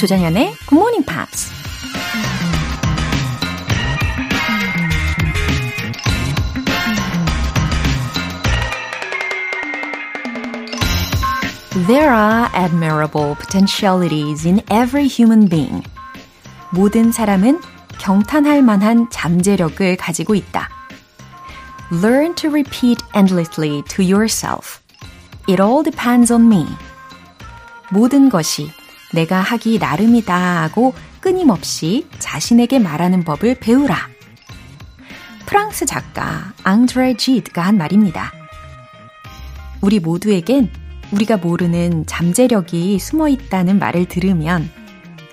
조장현의 0.00 0.54
Good 0.66 0.74
Morning 0.74 1.04
Pops. 1.04 1.52
There 11.86 12.08
are 12.08 12.48
admirable 12.54 13.34
potentialities 13.34 14.46
in 14.46 14.62
every 14.70 15.06
human 15.06 15.50
being. 15.50 15.82
모든 16.70 17.12
사람은 17.12 17.60
경탄할 17.98 18.62
만한 18.62 19.10
잠재력을 19.10 19.98
가지고 19.98 20.34
있다. 20.34 20.70
Learn 21.92 22.34
to 22.36 22.48
repeat 22.48 23.04
endlessly 23.14 23.82
to 23.88 24.02
yourself. 24.02 24.80
It 25.46 25.60
all 25.60 25.84
depends 25.84 26.32
on 26.32 26.46
me. 26.46 26.64
모든 27.90 28.30
것이 28.30 28.70
내가 29.12 29.40
하기 29.40 29.78
나름이다 29.78 30.62
하고 30.62 30.94
끊임없이 31.20 32.06
자신에게 32.18 32.78
말하는 32.78 33.24
법을 33.24 33.56
배우라. 33.56 34.08
프랑스 35.46 35.84
작가 35.84 36.52
앙드레 36.62 37.16
지드가 37.16 37.62
한 37.62 37.76
말입니다. 37.76 38.32
우리 39.80 39.98
모두에겐 39.98 40.70
우리가 41.12 41.38
모르는 41.38 42.06
잠재력이 42.06 42.98
숨어 42.98 43.28
있다는 43.28 43.78
말을 43.78 44.06
들으면 44.06 44.70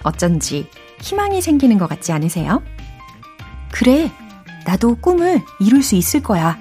어쩐지 0.04 0.68
희망이 1.02 1.42
생기는 1.42 1.78
것 1.78 1.88
같지 1.88 2.12
않으세요? 2.12 2.64
그래, 3.72 4.12
나도 4.66 4.96
꿈을 4.96 5.42
이룰 5.60 5.84
수 5.84 5.96
있을 5.96 6.24
거야. 6.24 6.58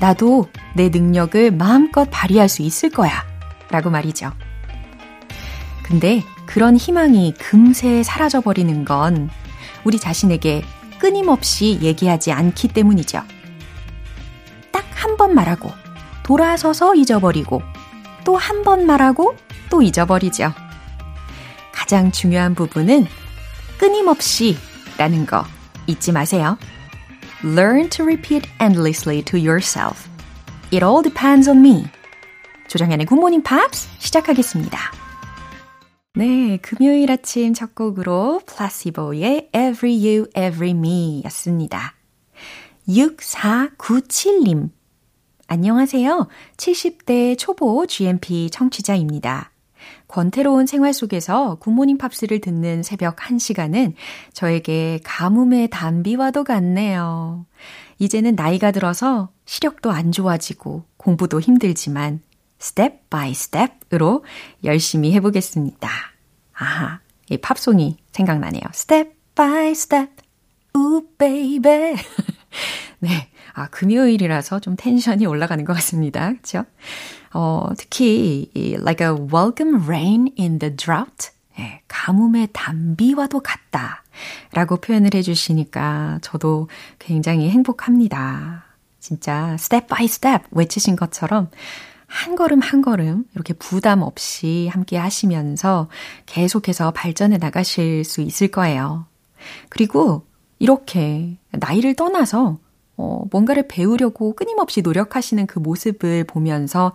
나도 0.00 0.48
내 0.74 0.88
능력을 0.88 1.50
마음껏 1.52 2.08
발휘할 2.10 2.48
수 2.48 2.62
있을 2.62 2.90
거야. 2.90 3.24
라고 3.70 3.90
말이죠. 3.90 4.32
근데 5.90 6.22
그런 6.46 6.76
희망이 6.76 7.34
금세 7.36 8.04
사라져버리는 8.04 8.84
건 8.84 9.28
우리 9.82 9.98
자신에게 9.98 10.62
끊임없이 11.00 11.80
얘기하지 11.82 12.30
않기 12.30 12.68
때문이죠. 12.68 13.22
딱 14.70 14.84
한 14.94 15.16
번 15.16 15.34
말하고 15.34 15.72
돌아서서 16.22 16.94
잊어버리고 16.94 17.62
또 18.24 18.36
한 18.38 18.62
번 18.62 18.86
말하고 18.86 19.34
또 19.68 19.82
잊어버리죠. 19.82 20.52
가장 21.72 22.12
중요한 22.12 22.54
부분은 22.54 23.06
끊임없이 23.78 24.56
라는 24.96 25.26
거 25.26 25.44
잊지 25.88 26.12
마세요. 26.12 26.56
Learn 27.42 27.88
to 27.88 28.04
repeat 28.04 28.48
endlessly 28.60 29.22
to 29.24 29.40
yourself. 29.40 30.08
It 30.70 30.84
all 30.84 31.02
depends 31.02 31.48
on 31.48 31.58
me. 31.58 31.86
조정현의 32.68 33.06
굿모닝 33.06 33.42
팝스 33.42 33.88
시작하겠습니다. 33.98 34.99
네, 36.20 36.58
금요일 36.58 37.10
아침 37.10 37.54
첫 37.54 37.74
곡으로 37.74 38.42
Placebo의 38.44 39.48
Every 39.54 40.06
You, 40.06 40.26
Every 40.36 40.72
Me 40.72 41.22
였습니다. 41.24 41.94
6497님. 42.86 44.68
안녕하세요. 45.46 46.28
70대 46.58 47.38
초보 47.38 47.86
GMP 47.86 48.50
청취자입니다. 48.50 49.50
권태로운 50.08 50.66
생활 50.66 50.92
속에서 50.92 51.54
굿모닝 51.54 51.96
팝스를 51.96 52.42
듣는 52.42 52.82
새벽 52.82 53.16
1시간은 53.16 53.94
저에게 54.34 55.00
가뭄의 55.02 55.70
단비와도 55.70 56.44
같네요. 56.44 57.46
이제는 57.98 58.34
나이가 58.34 58.72
들어서 58.72 59.30
시력도 59.46 59.90
안 59.90 60.12
좋아지고 60.12 60.84
공부도 60.98 61.40
힘들지만 61.40 62.20
step 62.58 63.08
by 63.08 63.32
step으로 63.32 64.22
열심히 64.64 65.14
해보겠습니다. 65.14 66.09
아하, 66.60 67.00
이 67.30 67.38
팝송이 67.38 67.96
생각나네요. 68.12 68.62
Step 68.72 69.34
by 69.34 69.74
step, 69.74 70.10
ooh 70.74 71.02
baby. 71.16 71.96
네, 73.00 73.30
아 73.54 73.68
금요일이라서 73.68 74.60
좀 74.60 74.76
tension이 74.76 75.24
올라가는 75.24 75.64
것 75.64 75.72
같습니다. 75.72 76.28
그렇죠? 76.28 76.64
어, 77.32 77.70
특히 77.78 78.50
이 78.54 78.74
like 78.74 79.06
a 79.06 79.12
welcome 79.14 79.84
rain 79.84 80.28
in 80.38 80.58
the 80.58 80.76
drought. 80.76 81.30
예, 81.58 81.80
가뭄의 81.88 82.48
단비와도 82.52 83.40
같다. 83.40 84.04
라고 84.52 84.76
표현을 84.76 85.10
해주시니까 85.14 86.18
저도 86.20 86.68
굉장히 86.98 87.48
행복합니다. 87.48 88.64
진짜 88.98 89.54
step 89.54 89.86
by 89.86 90.04
step 90.04 90.44
외치신 90.50 90.96
것처럼 90.96 91.48
한 92.10 92.34
걸음 92.34 92.60
한 92.60 92.82
걸음 92.82 93.24
이렇게 93.34 93.54
부담 93.54 94.02
없이 94.02 94.68
함께 94.70 94.96
하시면서 94.96 95.88
계속해서 96.26 96.90
발전해 96.90 97.38
나가실 97.38 98.04
수 98.04 98.20
있을 98.20 98.48
거예요. 98.48 99.06
그리고 99.68 100.26
이렇게 100.58 101.38
나이를 101.52 101.94
떠나서 101.94 102.58
어, 102.96 103.24
뭔가를 103.30 103.68
배우려고 103.68 104.34
끊임없이 104.34 104.82
노력하시는 104.82 105.46
그 105.46 105.58
모습을 105.60 106.24
보면서 106.24 106.92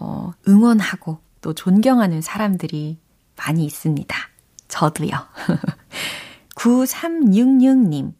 어, 0.00 0.32
응원하고 0.48 1.18
또 1.42 1.52
존경하는 1.52 2.22
사람들이 2.22 2.98
많이 3.36 3.64
있습니다. 3.66 4.16
저도요. 4.68 5.10
9366님. 6.56 8.14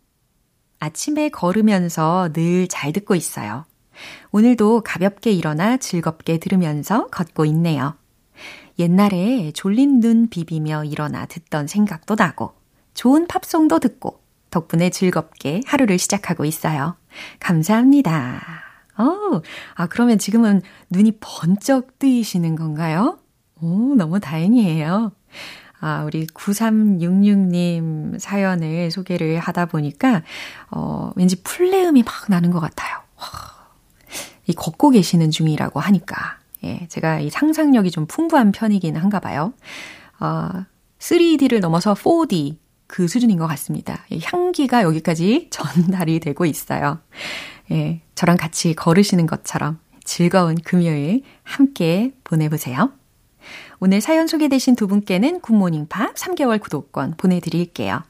아침에 0.79 1.31
걸으면서 1.31 2.29
늘 2.35 2.69
잘 2.69 2.93
듣고 2.93 3.15
있어요. 3.15 3.65
오늘도 4.33 4.83
가볍게 4.83 5.31
일어나 5.31 5.77
즐겁게 5.77 6.39
들으면서 6.39 7.09
걷고 7.09 7.45
있네요. 7.47 7.95
옛날에 8.79 9.53
졸린 9.53 10.01
눈 10.01 10.29
비비며 10.29 10.85
일어나 10.85 11.27
듣던 11.27 11.67
생각도 11.67 12.17
나고, 12.17 12.55
좋은 12.95 13.27
팝송도 13.27 13.79
듣고, 13.79 14.21
덕분에 14.51 14.91
즐겁게 14.91 15.61
하루를 15.67 15.99
시작하고 15.99 16.45
있어요. 16.45 16.97
감사합니다. 17.41 18.41
어, 18.97 19.43
아, 19.75 19.87
그러면 19.87 20.19
지금은 20.19 20.63
눈이 20.91 21.19
번쩍 21.21 21.99
뜨이시는 21.99 22.57
건가요? 22.57 23.19
오, 23.61 23.95
너무 23.97 24.21
다행이에요. 24.21 25.13
아, 25.81 26.05
우리 26.05 26.27
9366님 26.29 28.19
사연을 28.19 28.91
소개를 28.91 29.39
하다 29.39 29.67
보니까, 29.67 30.23
어, 30.71 31.13
왠지 31.17 31.43
풀레음이 31.43 32.03
막 32.03 32.13
나는 32.29 32.51
것 32.51 32.61
같아요. 32.61 32.99
와, 33.17 33.27
이 34.47 34.53
걷고 34.53 34.91
계시는 34.91 35.31
중이라고 35.31 35.81
하니까, 35.81 36.39
예, 36.65 36.87
제가 36.89 37.21
이 37.21 37.31
상상력이 37.31 37.91
좀 37.91 38.07
풍부한 38.07 38.53
편이긴 38.53 38.97
한가 38.97 39.21
봐요. 39.21 39.53
어, 40.21 40.65
3D를 40.99 41.61
넘어서 41.61 41.95
4D, 41.95 42.57
그 42.87 43.09
수준인 43.09 43.39
것 43.39 43.47
같습니다. 43.49 44.05
향기가 44.23 44.83
여기까지 44.83 45.49
전달이 45.53 46.21
되고 46.21 46.47
있어요. 46.47 46.99
예, 47.71 48.01
저랑 48.15 48.37
같이 48.37 48.75
걸으시는 48.75 49.27
것처럼 49.27 49.79
즐거운 50.05 50.57
금요일 50.57 51.23
함께 51.43 52.13
보내보세요. 52.25 52.93
오늘 53.81 54.01
사연 54.01 54.27
소개되신 54.27 54.77
두 54.77 54.87
분께는 54.87 55.41
굿모닝 55.41 55.87
팝스 55.89 56.15
3개월 56.15 56.61
구독권 56.61 57.15
보내드릴게요. 57.17 58.03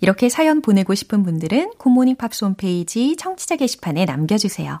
이렇게 0.00 0.28
사연 0.28 0.60
보내고 0.60 0.94
싶은 0.94 1.22
분들은 1.22 1.72
굿모닝 1.78 2.16
팝스 2.16 2.44
홈페이지 2.44 3.16
청취자 3.16 3.56
게시판에 3.56 4.04
남겨주세요. 4.04 4.80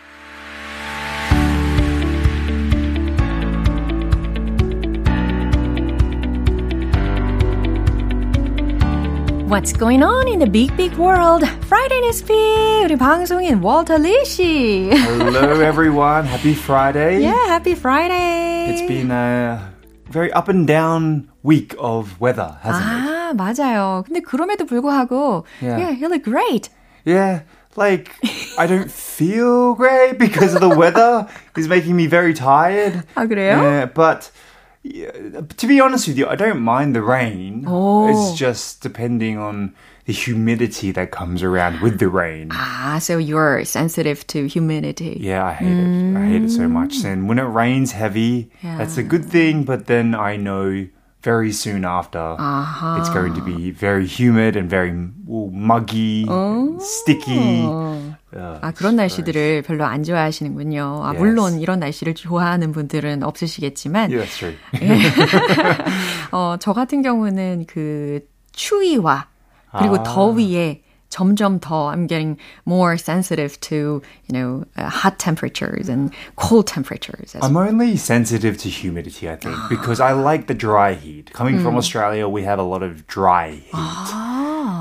What's 9.50 9.72
going 9.72 10.02
on 10.02 10.28
in 10.28 10.38
the 10.38 10.46
big, 10.46 10.76
big 10.76 10.92
world? 10.94 11.46
Friday 11.68 12.00
News 12.00 12.22
Feed. 12.22 12.84
우리 12.86 12.96
방송인 12.96 13.62
월터 13.62 13.98
리 13.98 14.24
씨. 14.24 14.90
Hello, 14.92 15.60
everyone. 15.60 16.24
Happy 16.26 16.54
Friday. 16.54 17.22
Yeah, 17.22 17.46
happy 17.48 17.74
Friday. 17.74 18.70
It's 18.70 18.82
been 18.82 19.10
a 19.10 19.72
very 20.10 20.32
up 20.32 20.48
and 20.48 20.66
down 20.66 21.28
week 21.42 21.74
of 21.78 22.20
weather, 22.20 22.56
hasn't 22.62 22.84
아, 22.84 23.30
it? 23.30 23.36
맞아요. 23.36 24.04
근데 24.06 24.20
그럼에도 24.20 24.66
불구하고, 24.66 25.44
yeah, 25.62 25.78
yeah 25.78 25.90
you 25.90 26.08
look 26.08 26.24
great. 26.24 26.68
Yeah. 27.04 27.42
Like, 27.76 28.10
I 28.58 28.66
don't 28.66 28.90
feel 28.90 29.74
great 29.74 30.18
because 30.18 30.54
of 30.54 30.60
the 30.60 30.68
weather 30.74 31.26
is 31.56 31.68
making 31.68 31.94
me 31.94 32.06
very 32.06 32.32
tired. 32.32 33.04
아, 33.14 33.26
그래요? 33.26 33.60
Yeah, 33.62 33.84
but 33.86 34.30
yeah, 34.83 35.41
to 35.57 35.67
be 35.67 35.79
honest 35.79 36.07
with 36.07 36.17
you, 36.17 36.27
I 36.27 36.35
don't 36.35 36.61
mind 36.61 36.95
the 36.95 37.03
rain. 37.03 37.65
Oh. 37.67 38.09
It's 38.09 38.39
just 38.39 38.81
depending 38.81 39.37
on 39.37 39.75
the 40.05 40.13
humidity 40.13 40.91
that 40.91 41.11
comes 41.11 41.43
around 41.43 41.81
with 41.81 41.99
the 41.99 42.09
rain. 42.09 42.49
Ah, 42.51 42.97
so 42.99 43.19
you're 43.19 43.63
sensitive 43.63 44.25
to 44.27 44.47
humidity. 44.47 45.17
Yeah, 45.19 45.45
I 45.45 45.53
hate 45.53 45.77
it. 45.77 46.17
I 46.17 46.25
hate 46.25 46.41
it 46.41 46.49
so 46.49 46.67
much. 46.67 47.03
And 47.05 47.29
when 47.29 47.37
it 47.37 47.43
rains 47.43 47.91
heavy, 47.91 48.49
that's 48.63 48.97
a 48.97 49.03
good 49.03 49.23
thing, 49.23 49.65
but 49.65 49.85
then 49.85 50.15
I 50.15 50.35
know 50.35 50.87
very 51.21 51.51
soon 51.51 51.85
after 51.85 52.35
it's 52.97 53.09
going 53.09 53.35
to 53.35 53.43
be 53.45 53.69
very 53.69 54.07
humid 54.07 54.55
and 54.55 54.67
very 54.67 54.91
muggy, 55.27 56.25
sticky. 56.79 58.10
아, 58.61 58.71
그런 58.71 58.95
날씨들을 58.95 59.63
별로 59.63 59.85
안 59.85 60.03
좋아하시는군요. 60.03 61.01
아, 61.03 61.07
Yes. 61.09 61.17
물론 61.19 61.59
이런 61.59 61.79
날씨를 61.79 62.15
좋아하는 62.15 62.71
분들은 62.71 63.23
없으시겠지만, 63.23 64.09
that's 64.09 64.37
true. 64.37 64.55
어, 66.31 66.55
저 66.59 66.73
같은 66.73 67.01
경우는 67.01 67.65
그 67.67 68.21
추위와 68.53 69.27
그리고 69.77 69.97
아. 69.97 70.03
더위에 70.03 70.83
점점 71.10 71.60
더 71.60 71.88
I'm 71.88 72.06
getting 72.06 72.36
more 72.64 72.96
sensitive 72.96 73.58
to, 73.60 74.02
you 74.26 74.32
know, 74.32 74.64
uh, 74.76 74.88
hot 74.88 75.18
temperatures 75.18 75.88
and 75.88 76.10
cold 76.36 76.66
temperatures. 76.66 77.34
As 77.34 77.42
I'm 77.42 77.56
only 77.56 77.96
sensitive 77.96 78.58
to 78.58 78.68
humidity, 78.68 79.30
I 79.30 79.36
think, 79.36 79.56
because 79.68 80.00
I 80.00 80.12
like 80.12 80.46
the 80.46 80.54
dry 80.54 80.94
heat. 80.94 81.32
Coming 81.32 81.60
from 81.60 81.76
Australia, 81.76 82.28
we 82.28 82.42
have 82.42 82.58
a 82.58 82.62
lot 82.62 82.82
of 82.82 83.06
dry 83.06 83.50
heat. 83.50 83.72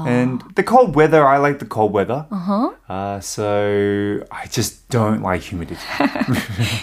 And 0.06 0.42
the 0.56 0.64
cold 0.64 0.96
weather, 0.96 1.26
I 1.26 1.38
like 1.38 1.60
the 1.60 1.66
cold 1.66 1.92
weather. 1.92 2.26
Uh-huh. 2.32 3.20
so 3.22 4.22
I 4.32 4.48
just 4.48 4.79
don't 4.91 5.21
like 5.23 5.41
humidity. 5.43 5.81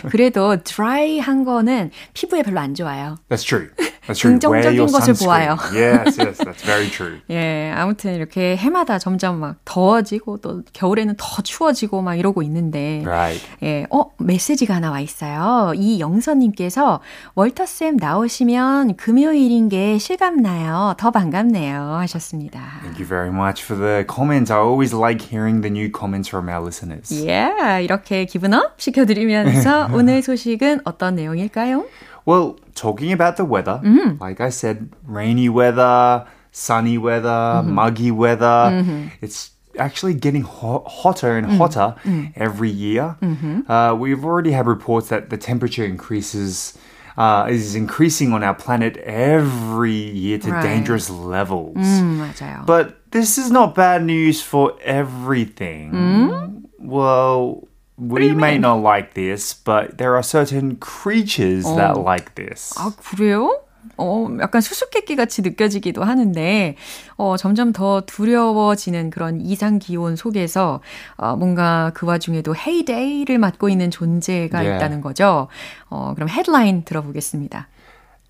그래도 0.10 0.58
dry한 0.64 1.44
거는 1.46 1.92
피부에 2.14 2.42
별로 2.44 2.60
안 2.60 2.74
좋아요. 2.74 3.18
That's 3.30 3.44
true. 3.46 3.70
That's 4.08 4.20
true. 4.20 4.40
긍정적인 4.40 4.88
것을. 4.88 5.14
보아요. 5.26 5.58
yes, 5.74 6.20
yes, 6.20 6.38
that's 6.38 6.64
very 6.64 6.90
true. 6.90 7.20
예, 7.30 7.74
아무튼 7.76 8.16
이렇게 8.16 8.56
해마다 8.56 9.00
점점 9.00 9.40
막 9.40 9.58
더워지고 9.66 10.38
또 10.38 10.64
겨울에는 10.74 11.16
더 11.18 11.42
추워지고 11.42 12.02
막 12.02 12.16
이러고 12.16 12.42
있는데. 12.44 13.04
Right. 13.06 13.46
예, 13.64 13.86
어, 13.90 14.12
메시지가 14.18 14.76
하나 14.76 14.92
와 14.92 15.02
있어요. 15.02 15.74
이 15.76 16.00
영선님께서 16.00 17.02
월터 17.36 17.66
쌤 17.66 17.98
나오시면 17.98 18.96
금요일인 18.96 19.68
게 19.70 19.98
실감 19.98 20.38
나요. 20.42 20.94
더 20.98 21.12
반갑네요. 21.12 21.96
하셨습니다. 22.00 22.62
Thank 22.82 23.00
you 23.00 23.08
very 23.08 23.30
much 23.30 23.64
for 23.64 23.78
the 23.78 24.06
comments. 24.08 24.52
I 24.52 24.60
always 24.60 24.96
like 24.96 25.22
hearing 25.22 25.62
the 25.62 25.70
new 25.72 25.90
comments 25.92 26.30
from 26.30 26.48
our 26.48 26.62
listeners. 26.64 27.12
예, 27.28 27.52
이렇게 27.84 27.97
기분업 28.29 28.81
시켜드리면서 28.81 29.89
오늘 29.95 30.23
소식은 30.23 30.81
어떤 30.85 31.15
내용일까요? 31.17 31.85
Well, 32.27 32.57
talking 32.75 33.13
about 33.13 33.37
the 33.37 33.45
weather, 33.45 33.81
like 34.21 34.41
I 34.41 34.51
said, 34.51 34.91
rainy 35.07 35.49
weather, 35.49 36.25
sunny 36.53 36.97
weather, 36.99 37.63
muggy 37.65 38.11
weather, 38.13 38.71
it's 39.21 39.51
actually 39.79 40.15
getting 40.15 40.43
ho- 40.43 40.85
hotter 40.87 41.37
and 41.37 41.47
hotter 41.59 41.95
every 42.37 42.71
year. 42.71 43.17
Uh, 43.69 43.97
we've 43.99 44.25
already 44.25 44.53
had 44.53 44.67
reports 44.67 45.09
that 45.09 45.31
the 45.31 45.37
temperature 45.37 45.85
increases. 45.85 46.79
Uh, 47.15 47.45
is 47.51 47.75
increasing 47.77 48.33
on 48.33 48.43
our 48.43 48.55
planet 48.55 48.97
every 49.05 49.93
year 49.93 50.39
to 50.39 50.49
Right. 50.51 50.63
dangerous 50.65 51.11
levels. 51.11 51.77
음, 51.77 52.17
맞아요. 52.17 52.65
But 52.65 53.05
this 53.11 53.37
is 53.37 53.51
not 53.53 53.75
bad 53.75 54.03
news 54.03 54.41
for 54.41 54.73
everything. 54.81 55.93
Well, 56.81 57.66
we 57.98 58.32
may 58.34 58.58
not 58.58 58.82
like 58.82 59.14
this, 59.14 59.54
but 59.54 59.98
there 59.98 60.14
are 60.14 60.24
certain 60.24 60.78
creatures 60.80 61.66
that 61.76 61.98
like 61.98 62.36
this. 62.36 62.74
아, 62.78 62.92
그래요? 62.98 63.60
어, 63.98 64.28
약간 64.42 64.62
수수께끼 64.62 65.16
같이 65.16 65.42
느껴지기도 65.42 66.04
하는데, 66.04 66.76
어, 67.16 67.38
점점 67.38 67.72
더 67.74 68.02
두려워지는 68.02 69.10
그런 69.10 69.42
이상 69.42 69.80
기온 69.80 70.16
속에서, 70.16 70.82
어, 71.16 71.36
뭔가 71.36 71.92
그 71.96 72.06
와중에도 72.06 72.56
헤이데이를 72.56 73.40
맡고 73.40 73.70
있는 73.70 73.90
존재가 73.90 74.60
Yeah. 74.60 74.76
있다는 74.78 75.02
거죠. 75.02 75.48
어, 75.90 76.14
그럼 76.16 76.30
헤드라인 76.30 76.84
들어보겠습니다. 76.84 77.68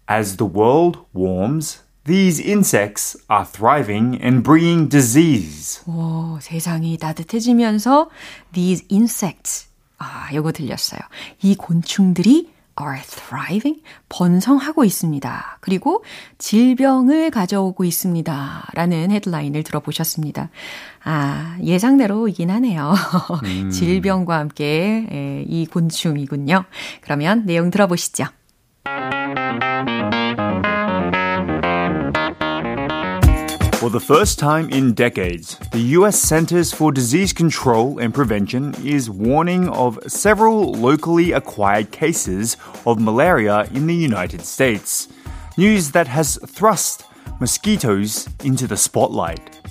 As 0.10 0.38
the 0.38 0.50
world 0.50 1.00
warms, 1.14 1.84
these 2.08 2.40
insects 2.40 3.18
are 3.30 3.46
thriving 3.46 4.18
and 4.24 4.42
bringing 4.42 4.90
disease. 4.90 5.82
오, 5.86 6.40
세상이 6.42 6.98
따뜻해지면서 6.98 8.10
these 8.54 8.86
insects. 8.90 9.68
아, 10.00 10.30
요거 10.34 10.54
들렸어요. 10.54 11.02
이 11.44 11.56
곤충들이 11.56 12.50
are 12.80 13.02
thriving, 13.02 13.82
번성하고 14.08 14.86
있습니다. 14.86 15.58
그리고 15.62 16.04
질병을 16.38 17.32
가져오고 17.32 17.84
있습니다. 17.84 18.70
라는 18.74 19.12
헤드라인을 19.12 19.64
들어보셨습니다. 19.64 20.50
아, 21.04 21.58
예상대로이긴 21.62 22.52
하네요. 22.52 22.94
질병과 23.72 24.38
함께 24.38 25.08
에, 25.12 25.46
이 25.48 25.66
곤충이군요. 25.66 26.64
그러면 27.02 27.46
내용 27.46 27.70
들어보시죠. 27.70 28.26
For 33.80 33.92
the 33.92 34.00
first 34.00 34.40
time 34.40 34.72
in 34.72 34.96
decades, 34.96 35.56
the 35.72 35.94
US 35.98 36.20
Centers 36.20 36.74
for 36.74 36.92
Disease 36.92 37.32
Control 37.32 38.00
and 38.00 38.12
Prevention 38.12 38.74
is 38.84 39.08
warning 39.08 39.70
of 39.70 40.00
several 40.08 40.74
locally 40.74 41.32
acquired 41.32 41.92
cases 41.92 42.58
of 42.88 43.00
malaria 43.00 43.70
in 43.76 43.86
the 43.86 43.94
United 43.94 44.42
States. 44.42 45.10
News 45.58 45.92
that 45.92 46.08
has 46.08 46.40
thrust 46.48 47.04
mosquitoes 47.40 48.28
into 48.44 48.66
the 48.66 48.78
spotlight. 48.78 49.67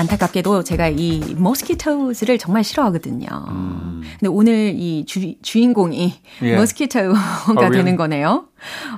안타깝게도 0.00 0.62
제가 0.64 0.88
이 0.88 1.20
mosquitos를 1.36 2.38
정말 2.38 2.64
싫어하거든요. 2.64 3.26
근데 3.28 4.26
오늘 4.28 4.72
이 4.74 5.04
주, 5.06 5.34
주인공이 5.42 6.20
Yeah. 6.40 6.56
mosquito가 6.56 7.12
really? 7.54 7.76
되는 7.76 7.96
거네요. 7.96 8.46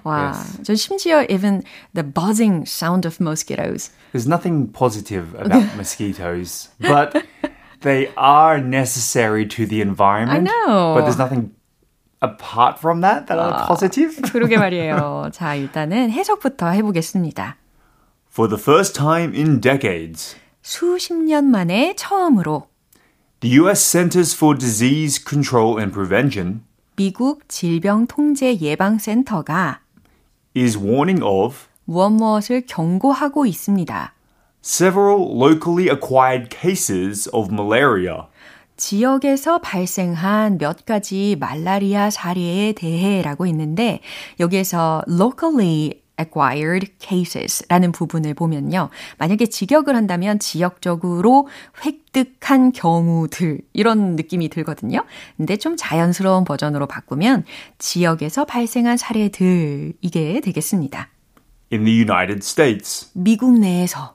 와, 0.04 0.32
Yes. 0.34 0.62
전 0.62 0.76
심지어 0.76 1.22
even 1.28 1.62
the 1.94 2.06
buzzing 2.06 2.64
sound 2.66 3.06
of 3.06 3.18
mosquitoes. 3.20 3.90
There's 4.12 4.28
nothing 4.28 4.70
positive 4.72 5.34
about 5.34 5.74
mosquitoes, 5.74 6.70
but 6.80 7.12
they 7.80 8.12
are 8.16 8.60
necessary 8.62 9.46
to 9.48 9.66
the 9.66 9.80
environment. 9.82 10.46
know. 10.46 10.94
But 10.94 11.02
there's 11.04 11.18
nothing 11.18 11.50
apart 12.22 12.78
from 12.78 13.00
that 13.02 13.26
that 13.26 13.38
are 13.42 13.66
positive. 13.66 14.22
그러게 14.30 14.56
말이에요. 14.56 15.30
자, 15.32 15.56
일단은 15.56 16.10
해석부터 16.10 16.68
해보겠습니다. 16.70 17.56
For 18.30 18.48
the 18.48 18.60
first 18.60 18.94
time 18.94 19.34
in 19.34 19.60
decades, 19.60 20.36
수십 20.62 21.14
년 21.14 21.46
만에 21.46 21.94
처음으로 21.96 22.68
The 23.40 23.58
US 23.58 23.90
Centers 23.90 24.36
for 24.36 24.56
Disease 24.56 25.22
Control 25.28 25.78
and 25.78 25.92
Prevention 25.92 26.62
미국 26.96 27.48
질병 27.48 28.06
통제 28.06 28.56
예방 28.60 28.98
센터가 28.98 29.80
is 30.56 30.78
warning 30.78 31.22
of 31.24 31.56
무엇 31.84 32.10
무엇을 32.10 32.64
경고하고 32.66 33.46
있습니다. 33.46 34.14
several 34.64 35.20
locally 35.20 35.88
acquired 35.90 36.48
cases 36.56 37.28
of 37.32 37.52
malaria. 37.52 38.28
지역에서 38.76 39.58
발생한 39.58 40.58
몇 40.58 40.84
가지 40.86 41.36
말라리아 41.38 42.10
사례에 42.10 42.72
대해라고 42.72 43.46
있는데 43.46 44.00
여기에서 44.38 45.02
locally 45.08 46.01
acquired 46.20 46.92
cases라는 46.98 47.92
부분을 47.92 48.34
보면요. 48.34 48.90
만약에 49.18 49.46
직역을 49.46 49.94
한다면 49.96 50.38
지역적으로 50.38 51.48
획득한 51.84 52.72
경우들 52.72 53.60
이런 53.72 54.16
느낌이 54.16 54.48
들거든요. 54.48 55.04
근데 55.36 55.56
좀 55.56 55.76
자연스러운 55.76 56.44
버전으로 56.44 56.86
바꾸면 56.86 57.44
지역에서 57.78 58.44
발생한 58.44 58.96
사례들 58.96 59.94
이게 60.00 60.40
되겠습니다. 60.40 61.08
In 61.72 61.84
the 61.84 61.98
United 61.98 62.40
States, 62.44 63.10
미국 63.14 63.58
내에서 63.58 64.14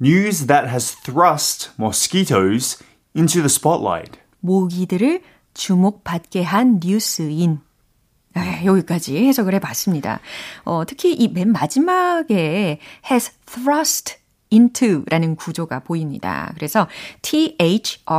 news 0.00 0.46
that 0.46 0.68
has 0.68 0.94
thrust 1.02 1.70
mosquitoes 1.78 2.78
into 3.16 3.40
the 3.40 3.46
spotlight. 3.46 4.18
모기들을 4.40 5.22
주목받게 5.54 6.42
한 6.42 6.78
뉴스인 6.80 7.60
네, 8.36 8.64
여기까지 8.66 9.16
해석을 9.26 9.54
해봤습니다. 9.54 10.20
어, 10.64 10.84
특히 10.86 11.14
이 11.14 11.28
맨 11.28 11.52
마지막에 11.52 12.78
has 13.10 13.32
thrust 13.46 14.16
into라는 14.51 15.37
구조가 15.37 15.79
보입니다. 15.79 16.51
그래서 16.55 16.87
T-H-R-U-S-T라는 17.21 18.09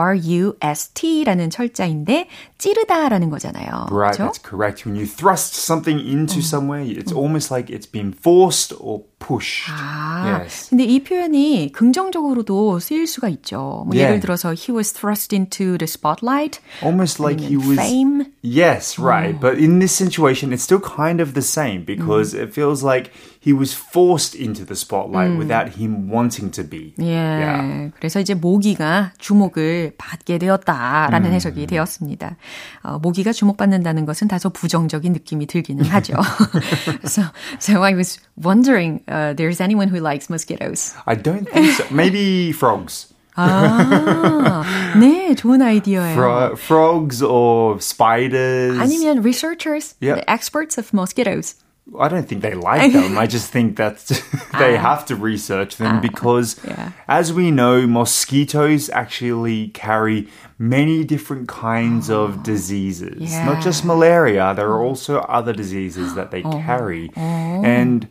철자인데 1.51 2.29
찌르다라는 2.59 3.29
거잖아요. 3.31 3.89
Right, 3.91 4.17
그렇죠? 4.17 4.33
that's 4.33 4.39
correct. 4.43 4.87
When 4.87 4.97
you 4.97 5.07
thrust 5.07 5.55
something 5.55 6.01
into 6.01 6.41
somewhere, 6.41 6.83
it's 6.83 7.13
almost 7.13 7.51
like 7.53 7.69
it's 7.71 7.87
been 7.91 8.13
forced 8.13 8.75
or 8.81 9.03
push. 9.19 9.69
아, 9.71 10.41
yes. 10.41 10.71
근데 10.71 10.85
이 10.85 11.05
표현이 11.05 11.73
긍정적으로도 11.73 12.79
쓰일 12.79 13.07
수가 13.07 13.29
있죠. 13.29 13.85
뭐 13.87 13.95
yeah. 13.95 14.09
예를 14.09 14.21
들어서 14.21 14.55
he 14.55 14.73
was 14.75 14.93
thrust 14.93 15.35
into 15.35 15.77
the 15.77 15.87
spotlight. 15.87 16.61
Almost 16.83 17.21
like 17.21 17.41
he 17.41 17.57
was 17.57 17.79
fame. 17.79 18.33
Yes, 18.43 18.99
right. 18.99 19.35
Oh. 19.37 19.41
But 19.41 19.59
in 19.59 19.79
this 19.81 19.93
situation 19.93 20.53
it's 20.53 20.65
still 20.65 20.81
kind 20.81 21.21
of 21.21 21.35
the 21.35 21.43
same 21.43 21.85
because 21.85 22.35
mm. 22.35 22.43
it 22.43 22.55
feels 22.55 22.83
like 22.83 23.13
he 23.47 23.53
was 23.53 23.75
forced 23.75 24.35
into 24.35 24.65
the 24.65 24.75
spotlight 24.75 25.31
음. 25.31 25.39
without 25.39 25.79
him 25.79 26.09
wanting 26.11 26.51
to 26.53 26.63
be. 26.63 26.95
예. 27.01 27.13
Yeah. 27.13 27.91
그래서 27.99 28.21
이제 28.21 28.35
모기가 28.35 29.13
주목을 29.19 29.95
받게 29.99 30.39
되었다라는 30.39 31.31
음. 31.31 31.35
해석이 31.35 31.67
되었습니다. 31.67 32.37
어, 32.83 32.99
모기가 32.99 33.33
주목받는다는 33.33 34.07
것은 34.07 34.29
다소 34.29 34.51
부정적인 34.51 35.13
느낌이 35.13 35.47
들기는 35.47 35.85
하죠. 35.85 36.15
so, 37.05 37.23
so 37.59 37.83
I 37.83 37.95
was 37.95 38.21
wondering, 38.37 39.03
uh, 39.09 39.35
there's 39.35 39.61
anyone 39.61 39.89
who 39.89 40.01
likes 40.01 40.31
mosquitoes? 40.31 40.95
I 41.07 41.17
don't 41.17 41.49
think 41.51 41.73
so. 41.73 41.85
Maybe 41.91 42.53
frogs. 42.53 43.13
아, 43.35 44.63
네, 45.01 45.35
좋은 45.35 45.63
아이디어예요. 45.63 46.13
Fro- 46.15 46.53
frogs 46.55 47.23
or 47.25 47.79
spiders. 47.81 48.79
아니면 48.79 49.23
researchers, 49.25 49.95
yep. 50.01 50.17
the 50.17 50.31
experts 50.31 50.79
of 50.79 50.93
mosquitoes. 50.93 51.57
I 51.99 52.09
don't 52.09 52.29
think 52.29 52.43
they 52.43 52.55
like 52.55 52.93
them. 52.93 53.19
I 53.19 53.27
just 53.27 53.51
think 53.51 53.77
that 53.77 53.99
they 54.59 54.77
ah. 54.77 54.81
have 54.81 55.05
to 55.07 55.17
research 55.17 55.77
them 55.77 55.97
ah. 55.97 56.01
because, 56.01 56.57
yeah. 56.65 56.93
as 57.09 57.33
we 57.33 57.51
know, 57.51 57.87
mosquitoes 57.87 58.89
actually 58.91 59.69
carry 59.69 60.29
many 60.59 61.03
different 61.03 61.49
kinds 61.49 62.09
oh. 62.09 62.23
of 62.23 62.45
diseases. 62.45 63.33
Yeah. 63.33 63.45
Not 63.45 63.63
just 63.63 63.85
malaria, 63.85 64.55
there 64.55 64.69
are 64.69 64.81
also 64.81 65.19
other 65.27 65.53
diseases 65.53 66.15
that 66.15 66.31
they 66.31 66.43
oh. 66.45 66.53
carry. 66.63 67.11
Oh. 67.17 67.21
And 67.21 68.09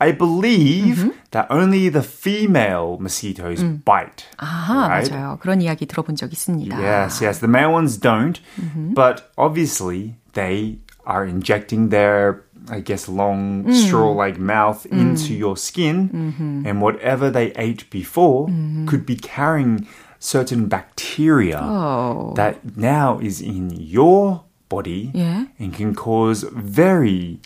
I 0.00 0.12
believe 0.12 0.96
mm-hmm. 0.96 1.18
that 1.30 1.46
only 1.48 1.88
the 1.88 2.02
female 2.02 2.98
mosquitoes 3.00 3.62
음. 3.62 3.82
bite. 3.84 4.26
아하, 4.36 4.88
right? 4.88 5.10
맞아요. 5.10 5.38
그런 5.40 5.62
이야기 5.62 5.86
들어본 5.86 6.16
적 6.16 6.30
있습니다. 6.30 6.78
Yes, 6.78 7.22
yes. 7.22 7.38
The 7.38 7.48
male 7.48 7.72
ones 7.72 7.96
don't, 7.96 8.38
mm-hmm. 8.60 8.92
but 8.92 9.32
obviously 9.38 10.16
they 10.34 10.78
are 11.06 11.24
injecting 11.24 11.88
their 11.88 12.44
I 12.69 12.79
guess, 12.79 13.09
long 13.09 13.65
mm. 13.65 13.73
straw 13.73 14.11
like 14.11 14.37
mouth 14.37 14.85
mm. 14.89 14.99
into 14.99 15.33
your 15.33 15.57
skin, 15.57 16.09
mm-hmm. 16.09 16.67
and 16.67 16.81
whatever 16.81 17.29
they 17.29 17.51
ate 17.53 17.89
before 17.89 18.47
mm-hmm. 18.47 18.87
could 18.87 19.05
be 19.05 19.15
carrying 19.15 19.87
certain 20.19 20.67
bacteria 20.67 21.59
oh. 21.61 22.33
that 22.35 22.77
now 22.77 23.19
is 23.19 23.41
in 23.41 23.69
your 23.71 24.43
body 24.67 25.11
yeah. 25.13 25.45
and 25.57 25.73
can 25.73 25.95
cause 25.95 26.43
very 26.43 27.39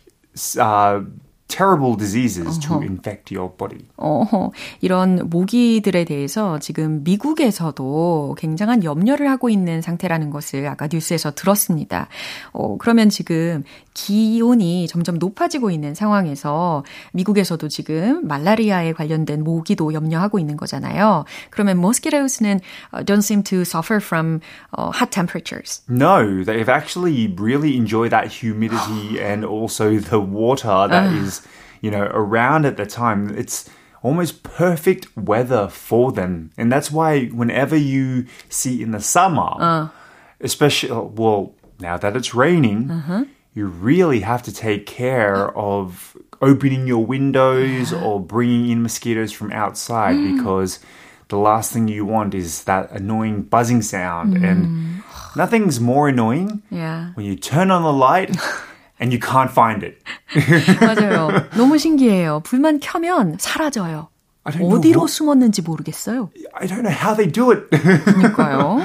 uh, 0.60 1.02
terrible 1.48 1.96
diseases 1.96 2.58
to 2.60 2.82
infect 2.82 3.34
your 3.34 3.52
body. 3.56 3.86
어허, 3.98 4.52
이런 4.82 5.30
모기들에 5.30 6.04
대해서 6.06 6.58
지금 6.60 7.04
미국에서도 7.04 8.36
굉장한 8.38 8.84
염려를 8.84 9.30
하고 9.30 9.50
있는 9.50 9.82
상태라는 9.82 10.32
것을 10.32 10.66
아까 10.68 10.88
뉴스에서 10.92 11.36
들었습니다. 11.36 12.08
어, 12.54 12.78
그러면 12.78 13.10
지금 13.10 13.64
기온이 13.94 14.88
점점 14.88 15.20
높아지고 15.20 15.70
있는 15.70 15.94
상황에서 15.94 16.84
미국에서도 17.12 17.68
지금 17.68 18.28
말라리아에 18.28 18.94
관련된 18.94 19.44
모기도 19.44 19.94
염려하고 19.94 20.40
있는 20.40 20.58
거잖아요. 20.58 21.26
그러면 21.52 21.78
mosquitos는 21.78 22.62
don't 23.06 23.22
seem 23.22 23.44
to 23.44 23.62
suffer 23.62 24.00
from 24.02 24.40
uh, 24.78 24.90
hot 24.90 25.12
temperatures. 25.12 25.82
No, 25.88 26.44
they've 26.44 26.70
actually 26.70 27.28
really 27.38 27.78
enjoyed 27.78 28.12
that 28.12 28.28
humidity 28.28 29.22
and 29.22 29.46
also 29.46 30.00
the 30.00 30.20
water 30.20 30.88
that 30.90 31.14
is 31.14 31.43
you 31.82 31.92
know, 31.92 32.04
around 32.04 32.66
at 32.66 32.78
the 32.78 32.86
time. 32.86 33.30
It's 33.38 33.70
almost 34.04 34.44
perfect 34.44 35.16
weather 35.18 35.68
for 35.70 36.12
them. 36.12 36.52
And 36.58 36.72
that's 36.72 36.92
why 36.92 37.26
whenever 37.28 37.76
you 37.76 38.26
see 38.50 38.84
in 38.84 38.92
the 38.92 39.00
summer, 39.00 39.56
uh. 39.58 39.90
especially, 40.42 40.92
well, 40.92 41.56
now 41.80 41.98
that 41.98 42.16
it's 42.16 42.36
raining, 42.36 42.92
uh-huh. 42.92 43.26
you 43.54 43.68
really 43.68 44.20
have 44.20 44.44
to 44.44 44.54
take 44.54 44.86
care 44.86 45.58
of 45.58 46.16
opening 46.42 46.86
your 46.86 47.06
windows 47.06 47.94
or 47.94 48.20
bringing 48.20 48.70
in 48.70 48.84
mosquitoes 48.84 49.32
from 49.32 49.52
outside 49.52 50.16
mm. 50.16 50.38
because 50.38 50.80
the 51.30 51.38
last 51.38 51.72
thing 51.72 51.88
you 51.88 52.06
want 52.06 52.36
is 52.36 52.66
that 52.66 52.92
annoying 52.92 53.42
buzzing 53.44 53.82
sound. 53.82 54.36
Mm. 54.36 54.44
And 54.44 55.04
nothing's 55.36 55.80
more 55.80 56.10
annoying 56.10 56.62
yeah. 56.70 57.12
when 57.14 57.26
you 57.26 57.38
turn 57.38 57.72
on 57.72 57.84
the 57.84 57.94
light 57.94 58.36
and 59.03 59.13
you 59.13 59.21
can't 59.21 59.51
find 59.51 59.85
it. 59.85 59.99
맞아요. 60.81 61.47
너무 61.57 61.79
신기해요. 61.79 62.41
불만 62.41 62.81
켜면 62.81 63.37
사라져요. 63.39 64.09
어디로 64.45 65.07
숨었는지 65.07 65.63
모르겠어요. 65.63 66.31
I 66.55 66.67
don't 66.67 66.83
know 66.83 66.91
how 66.91 67.15
they 67.15 67.31
do 67.31 67.51
it. 67.53 67.69
그러니까요. 67.71 68.81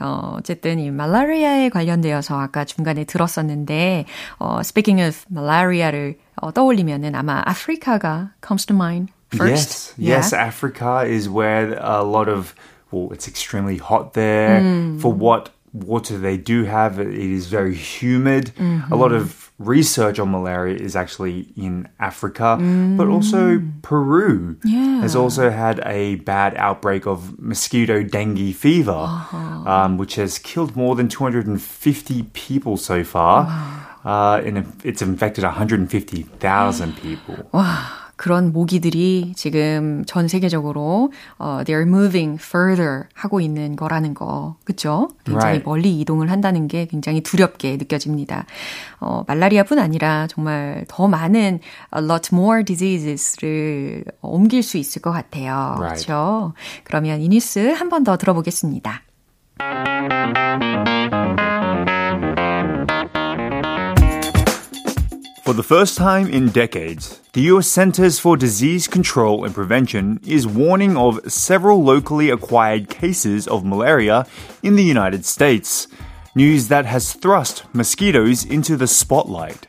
어, 0.00 0.36
어쨌든 0.38 0.78
이 0.78 0.90
말라리아에 0.90 1.70
관련되어서 1.70 2.38
아까 2.38 2.64
중간에 2.64 3.04
들었었는데 3.04 4.04
어, 4.38 4.60
speaking 4.60 5.02
of 5.02 5.24
malaria를 5.30 6.18
어, 6.36 6.52
떠올리면은 6.52 7.16
아마 7.16 7.42
아프리카가 7.44 8.30
comes 8.46 8.64
to 8.66 8.76
mind 8.76 9.12
first. 9.34 9.50
Yes, 9.50 9.94
yeah. 9.98 10.16
yes, 10.18 10.32
Africa 10.32 11.02
is 11.04 11.28
where 11.28 11.76
a 11.80 12.04
lot 12.04 12.28
of 12.28 12.54
well, 12.92 13.10
it's 13.12 13.26
extremely 13.26 13.76
hot 13.76 14.14
there. 14.14 14.60
Mm. 14.60 15.00
For 15.00 15.12
what 15.12 15.50
water 15.72 16.16
they 16.16 16.36
do 16.36 16.64
have, 16.64 17.00
it 17.00 17.12
is 17.12 17.46
very 17.46 17.74
humid. 17.74 18.52
Mm-hmm. 18.56 18.92
A 18.92 18.96
lot 18.96 19.12
of 19.12 19.41
research 19.59 20.19
on 20.19 20.31
malaria 20.31 20.77
is 20.77 20.95
actually 20.95 21.53
in 21.55 21.87
Africa, 21.99 22.57
mm. 22.59 22.97
but 22.97 23.07
also 23.07 23.61
Peru 23.81 24.57
yeah. 24.63 25.01
has 25.01 25.15
also 25.15 25.49
had 25.49 25.79
a 25.85 26.15
bad 26.15 26.55
outbreak 26.57 27.05
of 27.05 27.39
mosquito 27.39 28.03
dengue 28.03 28.53
fever, 28.55 28.91
uh-huh. 28.91 29.37
um, 29.37 29.97
which 29.97 30.15
has 30.15 30.39
killed 30.39 30.75
more 30.75 30.95
than 30.95 31.07
250 31.07 32.23
people 32.33 32.77
so 32.77 33.03
far. 33.03 33.45
Wow. 33.45 33.79
Uh, 34.05 34.41
and 34.43 34.81
it's 34.83 35.01
infected 35.01 35.45
150,000 35.45 36.97
people. 36.97 37.49
Wow. 37.53 38.02
그런 38.15 38.53
모기들이 38.53 39.33
지금 39.35 40.03
전 40.05 40.27
세계적으로 40.27 41.11
어, 41.37 41.61
they're 41.65 41.87
moving 41.87 42.37
further 42.41 43.03
하고 43.13 43.41
있는 43.41 43.75
거라는 43.75 44.13
거, 44.13 44.55
그렇죠? 44.63 45.09
굉장히 45.25 45.43
right. 45.45 45.63
멀리 45.65 45.99
이동을 45.99 46.29
한다는 46.29 46.67
게 46.67 46.85
굉장히 46.85 47.21
두렵게 47.21 47.77
느껴집니다. 47.77 48.45
어, 48.99 49.23
말라리아뿐 49.27 49.79
아니라 49.79 50.27
정말 50.27 50.85
더 50.87 51.07
많은 51.07 51.59
a 51.95 52.03
lot 52.03 52.29
more 52.33 52.63
diseases를 52.63 54.03
옮길 54.21 54.63
수 54.63 54.77
있을 54.77 55.01
것 55.01 55.11
같아요, 55.11 55.75
right. 55.77 56.05
그렇죠? 56.05 56.53
그러면 56.83 57.21
이 57.21 57.29
뉴스 57.29 57.59
한 57.59 57.89
번 57.89 58.03
더 58.03 58.17
들어보겠습니다. 58.17 59.01
For 65.52 65.54
the 65.54 65.62
first 65.62 65.96
time 65.96 66.28
in 66.28 66.48
decades, 66.50 67.20
the 67.32 67.40
US 67.52 67.66
Centers 67.68 68.18
for 68.18 68.36
Disease 68.36 68.86
Control 68.86 69.44
and 69.44 69.54
Prevention 69.54 70.20
is 70.26 70.46
warning 70.46 70.96
of 70.96 71.20
several 71.30 71.82
locally 71.82 72.30
acquired 72.30 72.90
cases 72.90 73.48
of 73.48 73.64
malaria 73.64 74.26
in 74.62 74.76
the 74.76 74.84
United 74.84 75.24
States. 75.24 75.88
News 76.34 76.68
that 76.68 76.84
has 76.86 77.14
thrust 77.14 77.64
mosquitoes 77.72 78.44
into 78.44 78.76
the 78.76 78.86
spotlight. 78.86 79.66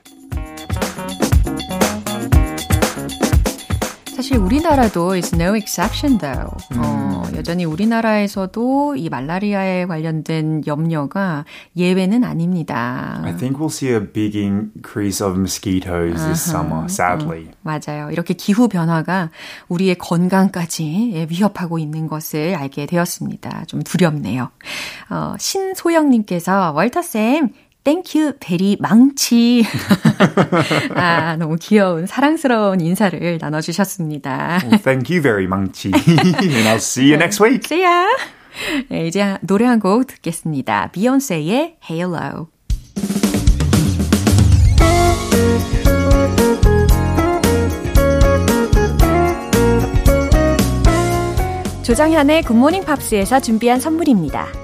사실 4.15 4.37
우리나라도 4.37 5.15
is 5.15 5.33
no 5.33 5.55
exception 5.55 6.17
though. 6.19 6.55
음. 6.73 7.02
어, 7.34 7.38
여전히 7.38 7.64
우리나라에서도 7.64 8.96
이 8.96 9.08
말라리아에 9.08 9.86
관련된 9.86 10.62
염려가 10.66 11.44
예외는 11.76 12.24
아닙니다. 12.24 13.20
I 13.24 13.36
think 13.36 13.58
we'll 13.58 13.70
see 13.70 13.92
a 13.92 14.00
big 14.00 14.38
increase 14.38 15.24
of 15.24 15.38
mosquitoes 15.38 16.14
uh-huh. 16.14 16.26
this 16.26 16.50
summer, 16.50 16.84
sadly. 16.88 17.46
음, 17.46 17.52
맞아요. 17.62 18.10
이렇게 18.10 18.34
기후 18.34 18.68
변화가 18.68 19.30
우리의 19.68 19.96
건강까지 19.96 21.26
위협하고 21.28 21.78
있는 21.78 22.06
것을 22.06 22.54
알게 22.54 22.86
되었습니다. 22.86 23.64
좀 23.66 23.82
두렵네요. 23.82 24.50
어, 25.10 25.34
신소영님께서 25.38 26.72
월터 26.72 27.02
쌤, 27.02 27.50
thank 27.84 28.34
you 28.40 28.57
very 28.57 28.78
망치. 28.80 29.62
아, 30.96 31.36
너무 31.36 31.56
귀여운 31.60 32.06
사랑스러운 32.06 32.80
인사를 32.80 33.38
나눠 33.38 33.60
주셨습니다. 33.60 34.58
Well, 34.64 34.82
thank 34.82 35.14
you 35.14 35.20
very 35.22 35.46
망치. 35.46 35.90
And 35.94 36.68
I'll 36.68 36.76
see 36.76 37.08
you 37.12 37.16
next 37.16 37.42
week. 37.42 37.64
See 37.66 37.82
ya. 37.84 38.06
네, 38.88 39.06
이제 39.06 39.36
노래 39.42 39.66
한 39.66 39.80
곡 39.80 40.06
듣겠습니다. 40.06 40.90
비욘세의 40.92 41.76
Halo. 41.90 42.48
조정현의 51.82 52.42
굿모닝 52.44 52.84
팝스에서 52.84 53.40
준비한 53.40 53.78
선물입니다. 53.78 54.63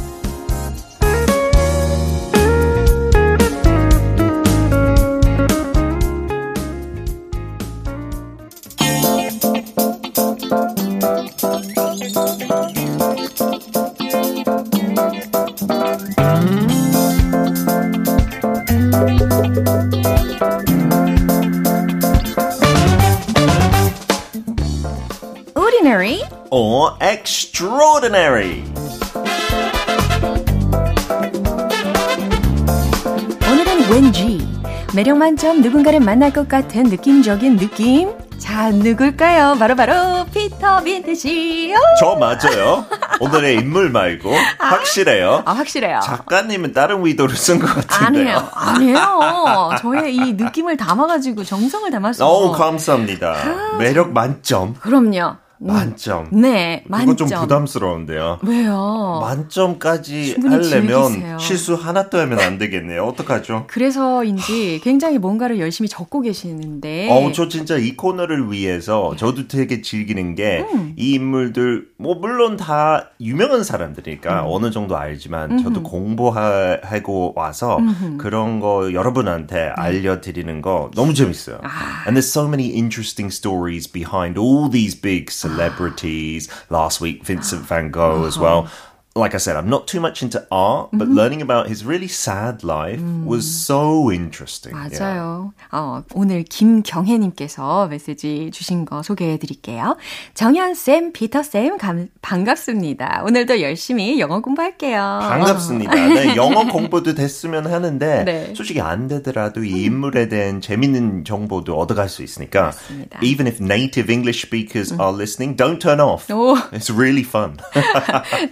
매력 35.01 35.17
만점 35.17 35.61
누군가를 35.61 35.99
만날 35.99 36.31
것 36.31 36.47
같은 36.47 36.83
느낌적인 36.83 37.57
느낌 37.57 38.11
자, 38.37 38.69
누굴까요? 38.69 39.55
바로바로 39.57 39.75
바로 39.75 40.25
피터 40.25 40.83
빈트 40.83 41.15
씨. 41.15 41.73
저 41.99 42.15
맞아요. 42.17 42.85
오늘의 43.19 43.55
인물 43.55 43.89
말고 43.89 44.31
아, 44.59 44.65
확실해요. 44.67 45.41
아, 45.45 45.53
확실해요. 45.53 46.01
작가님은 46.03 46.73
다른 46.73 47.03
의도를 47.03 47.35
쓴 47.35 47.57
것 47.57 47.65
같은데요. 47.87 48.37
아니에요. 48.37 48.49
아니에요. 48.53 49.71
저의 49.79 50.15
이 50.15 50.33
느낌을 50.33 50.77
담아가지고 50.77 51.45
정성을 51.45 51.89
담았어요. 51.89 52.27
어, 52.27 52.51
감사합니다. 52.51 53.31
아, 53.31 53.77
매력 53.79 54.11
만점. 54.13 54.75
그럼요. 54.75 55.37
만점. 55.61 56.27
네, 56.31 56.83
만점. 56.87 57.15
그거 57.15 57.29
좀 57.29 57.41
부담스러운데요. 57.41 58.39
왜요? 58.43 59.19
만점까지 59.21 60.37
하려면 60.41 61.11
즐기세요. 61.11 61.37
실수 61.39 61.75
하나도 61.75 62.17
하면 62.19 62.39
안 62.39 62.57
되겠네요. 62.57 63.03
어떡하죠? 63.05 63.65
그래서인지 63.67 64.81
굉장히 64.83 65.19
뭔가를 65.19 65.59
열심히 65.59 65.87
적고 65.87 66.21
계시는데. 66.21 67.09
어, 67.11 67.31
저 67.31 67.47
진짜 67.47 67.77
이 67.77 67.95
코너를 67.95 68.51
위해서 68.51 69.15
저도 69.17 69.47
되게 69.47 69.81
즐기는 69.81 70.35
게이 70.35 70.61
음. 70.73 70.93
인물들 70.97 71.89
뭐 71.97 72.15
물론 72.15 72.57
다 72.57 73.09
유명한 73.21 73.63
사람들이니까 73.63 74.41
음. 74.41 74.47
어느 74.47 74.71
정도 74.71 74.97
알지만 74.97 75.51
음. 75.51 75.63
저도 75.63 75.83
공부하고 75.83 77.33
와서 77.35 77.77
음. 77.77 78.17
그런 78.19 78.59
거 78.59 78.91
여러분한테 78.93 79.55
네. 79.55 79.69
알려드리는 79.75 80.61
거 80.61 80.89
너무 80.95 81.13
재밌어요. 81.13 81.59
아. 81.61 82.03
And 82.07 82.19
there's 82.19 82.31
so 82.31 82.47
many 82.47 82.73
interesting 82.73 83.31
stories 83.31 83.91
behind 83.91 84.39
all 84.39 84.69
these 84.71 84.99
big 84.99 85.31
celebrities. 85.51 86.49
Last 86.69 87.01
week, 87.01 87.23
Vincent 87.23 87.61
van 87.63 87.91
Gogh 87.91 88.25
as 88.25 88.37
well. 88.37 88.63
Uh-huh. 88.63 88.87
Like 89.13 89.35
I 89.35 89.39
said, 89.39 89.57
I'm 89.57 89.67
not 89.67 89.87
too 89.87 89.99
much 89.99 90.23
into 90.23 90.47
art, 90.51 90.89
but 90.93 91.07
mm-hmm. 91.07 91.17
learning 91.17 91.41
about 91.41 91.67
his 91.67 91.83
really 91.83 92.07
sad 92.07 92.63
life 92.63 93.01
음. 93.01 93.25
was 93.25 93.43
so 93.43 94.09
interesting. 94.09 94.73
맞아요. 94.73 95.51
Yeah. 95.51 95.71
어, 95.71 96.03
오늘 96.13 96.43
김경혜님께서 96.43 97.87
메시지 97.87 98.51
주신 98.53 98.85
거 98.85 99.03
소개해 99.03 99.37
드릴게요. 99.37 99.97
정현쌤, 100.33 101.11
피터쌤, 101.11 101.77
감, 101.77 102.07
반갑습니다. 102.21 103.23
오늘도 103.25 103.59
열심히 103.61 104.17
영어 104.19 104.39
공부할게요. 104.39 105.19
반갑습니다. 105.21 105.93
네, 105.93 106.35
영어 106.37 106.65
공부도 106.67 107.13
됐으면 107.13 107.67
하는데, 107.67 108.23
네. 108.23 108.53
솔직히 108.55 108.79
안 108.79 109.09
되더라도 109.09 109.65
이 109.65 109.83
인물에 109.83 110.29
대한 110.29 110.61
재밌는 110.61 111.25
정보도 111.25 111.77
얻어갈 111.77 112.07
수 112.07 112.23
있으니까, 112.23 112.61
맞습니다. 112.61 113.19
even 113.21 113.45
if 113.45 113.61
native 113.61 114.09
English 114.09 114.45
speakers 114.45 114.93
음. 114.93 115.01
are 115.01 115.13
listening, 115.13 115.57
don't 115.57 115.81
turn 115.81 115.99
off. 115.99 116.31
오. 116.31 116.55
It's 116.71 116.89
really 116.89 117.23
fun. 117.23 117.57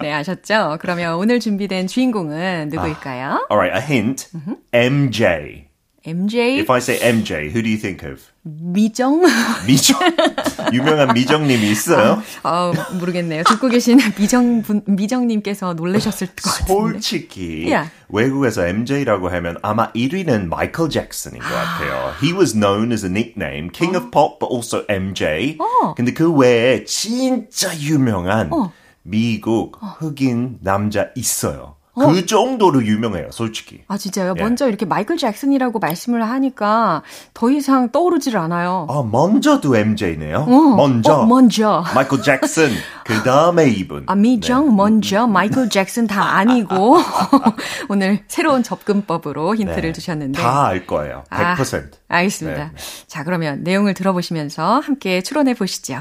네, 0.01 0.11
아셨죠? 0.11 0.48
있죠. 0.49 0.77
그러면 0.81 1.15
오늘 1.15 1.39
준비된 1.39 1.87
주인공은 1.87 2.69
누구일까요? 2.69 3.45
Uh, 3.49 3.53
alright, 3.53 3.75
a 3.75 3.81
hint. 3.81 4.27
Mm-hmm. 4.35 4.55
MJ. 4.73 5.65
MJ. 6.05 6.59
If 6.59 6.69
I 6.71 6.79
say 6.79 6.97
MJ, 6.97 7.51
who 7.51 7.61
do 7.61 7.69
you 7.69 7.77
think 7.77 8.03
of? 8.03 8.31
미정? 8.43 9.21
미정? 9.67 9.99
유명한 10.73 11.13
미정님이 11.13 11.69
있어요? 11.69 12.23
아, 12.41 12.71
아, 12.75 12.93
모르겠네요. 12.93 13.43
듣고 13.43 13.67
계신 13.67 13.99
미정 14.17 14.63
분, 14.63 14.81
미정님께서 14.87 15.73
놀라셨을 15.73 16.27
것 16.27 16.41
같은데. 16.41 16.73
솔직히 16.73 17.65
yeah. 17.67 17.91
외국에서 18.07 18.65
MJ라고 18.65 19.29
하면 19.29 19.57
아마 19.61 19.91
1위는 19.91 20.47
마이클 20.47 20.89
잭슨인 20.89 21.41
것 21.41 21.47
같아요. 21.47 22.13
He 22.23 22.33
was 22.33 22.53
known 22.53 22.91
as 22.91 23.05
a 23.05 23.11
nickname, 23.11 23.69
King 23.69 23.95
어. 23.95 23.99
of 23.99 24.09
Pop, 24.09 24.39
but 24.39 24.49
also 24.49 24.85
MJ. 24.87 25.57
어. 25.59 25.93
근데 25.95 26.13
그 26.13 26.31
외에 26.31 26.85
진짜 26.85 27.77
유명한 27.77 28.51
어. 28.51 28.71
미국 29.09 29.77
흑인 29.99 30.59
남자 30.61 31.07
있어요. 31.15 31.75
어? 31.95 32.07
그 32.07 32.25
정도로 32.25 32.85
유명해요, 32.85 33.29
솔직히. 33.31 33.81
아, 33.89 33.97
진짜요? 33.97 34.35
예. 34.37 34.41
먼저 34.41 34.69
이렇게 34.69 34.85
마이클 34.85 35.17
잭슨이라고 35.17 35.79
말씀을 35.79 36.23
하니까 36.29 37.01
더 37.33 37.49
이상 37.49 37.91
떠오르질 37.91 38.37
않아요. 38.37 38.87
아, 38.89 39.03
먼저도 39.03 39.75
MJ네요? 39.75 40.37
어, 40.47 40.75
먼저. 40.75 41.13
어, 41.13 41.25
먼저. 41.25 41.83
마이클 41.93 42.21
잭슨. 42.21 42.69
그 43.03 43.21
다음에 43.23 43.67
이분. 43.69 44.03
아, 44.07 44.15
미정, 44.15 44.69
네. 44.69 44.75
먼저, 44.75 45.27
마이클 45.27 45.67
잭슨 45.69 46.07
다 46.07 46.35
아니고. 46.37 46.97
오늘 47.89 48.23
새로운 48.27 48.63
접근법으로 48.63 49.55
힌트를 49.55 49.81
네. 49.81 49.91
주셨는데. 49.91 50.41
다 50.41 50.67
알 50.67 50.85
거예요. 50.85 51.23
100%. 51.31 51.91
아, 52.07 52.15
알겠습니다. 52.15 52.63
네. 52.65 52.71
자, 53.07 53.23
그러면 53.25 53.63
내용을 53.63 53.93
들어보시면서 53.93 54.79
함께 54.79 55.21
추론해 55.21 55.53
보시죠. 55.53 55.99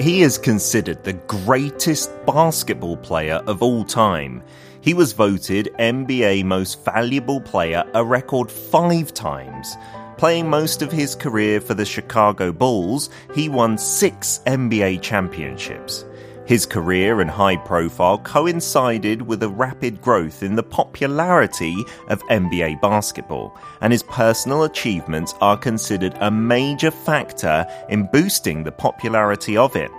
He 0.00 0.22
is 0.22 0.38
considered 0.38 1.02
the 1.02 1.14
greatest 1.14 2.10
basketball 2.24 2.96
player 2.98 3.42
of 3.48 3.62
all 3.62 3.84
time. 3.84 4.44
He 4.80 4.94
was 4.94 5.12
voted 5.12 5.74
NBA 5.80 6.44
Most 6.44 6.84
Valuable 6.84 7.40
Player 7.40 7.82
a 7.94 8.04
record 8.04 8.48
five 8.48 9.12
times. 9.12 9.76
Playing 10.16 10.48
most 10.48 10.82
of 10.82 10.92
his 10.92 11.16
career 11.16 11.60
for 11.60 11.74
the 11.74 11.84
Chicago 11.84 12.52
Bulls, 12.52 13.10
he 13.34 13.48
won 13.48 13.76
six 13.76 14.40
NBA 14.46 15.02
championships. 15.02 16.04
His 16.48 16.64
career 16.64 17.20
and 17.20 17.30
high 17.30 17.56
profile 17.56 18.16
coincided 18.16 19.20
with 19.20 19.42
a 19.42 19.50
rapid 19.50 20.00
growth 20.00 20.42
in 20.42 20.56
the 20.56 20.62
popularity 20.62 21.84
of 22.08 22.22
NBA 22.28 22.80
basketball, 22.80 23.54
and 23.82 23.92
his 23.92 24.02
personal 24.02 24.64
achievements 24.64 25.34
are 25.42 25.58
considered 25.58 26.14
a 26.20 26.30
major 26.30 26.90
factor 26.90 27.66
in 27.90 28.08
boosting 28.10 28.64
the 28.64 28.72
popularity 28.72 29.58
of 29.58 29.76
it. 29.76 29.90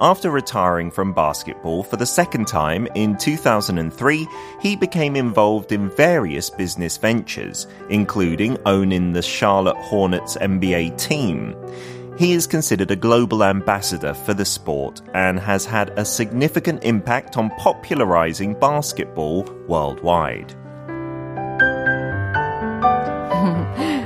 After 0.00 0.30
retiring 0.30 0.90
from 0.90 1.12
basketball 1.12 1.82
for 1.82 1.98
the 1.98 2.06
second 2.06 2.48
time 2.48 2.88
in 2.94 3.18
2003, 3.18 4.26
he 4.62 4.76
became 4.76 5.14
involved 5.14 5.72
in 5.72 5.90
various 5.90 6.48
business 6.48 6.96
ventures, 6.96 7.66
including 7.90 8.56
owning 8.64 9.12
the 9.12 9.20
Charlotte 9.20 9.76
Hornets 9.76 10.38
NBA 10.38 10.96
team. 10.96 11.54
He 12.21 12.33
is 12.33 12.47
considered 12.47 12.89
a 12.89 12.95
global 12.95 13.43
ambassador 13.43 14.13
for 14.13 14.33
the 14.33 14.45
sport 14.45 15.01
and 15.13 15.39
has 15.39 15.65
had 15.65 15.91
a 15.97 16.03
significant 16.03 16.83
impact 16.83 17.37
on 17.37 17.51
popularizing 17.59 18.55
basketball 18.59 19.45
worldwide. 19.67 20.55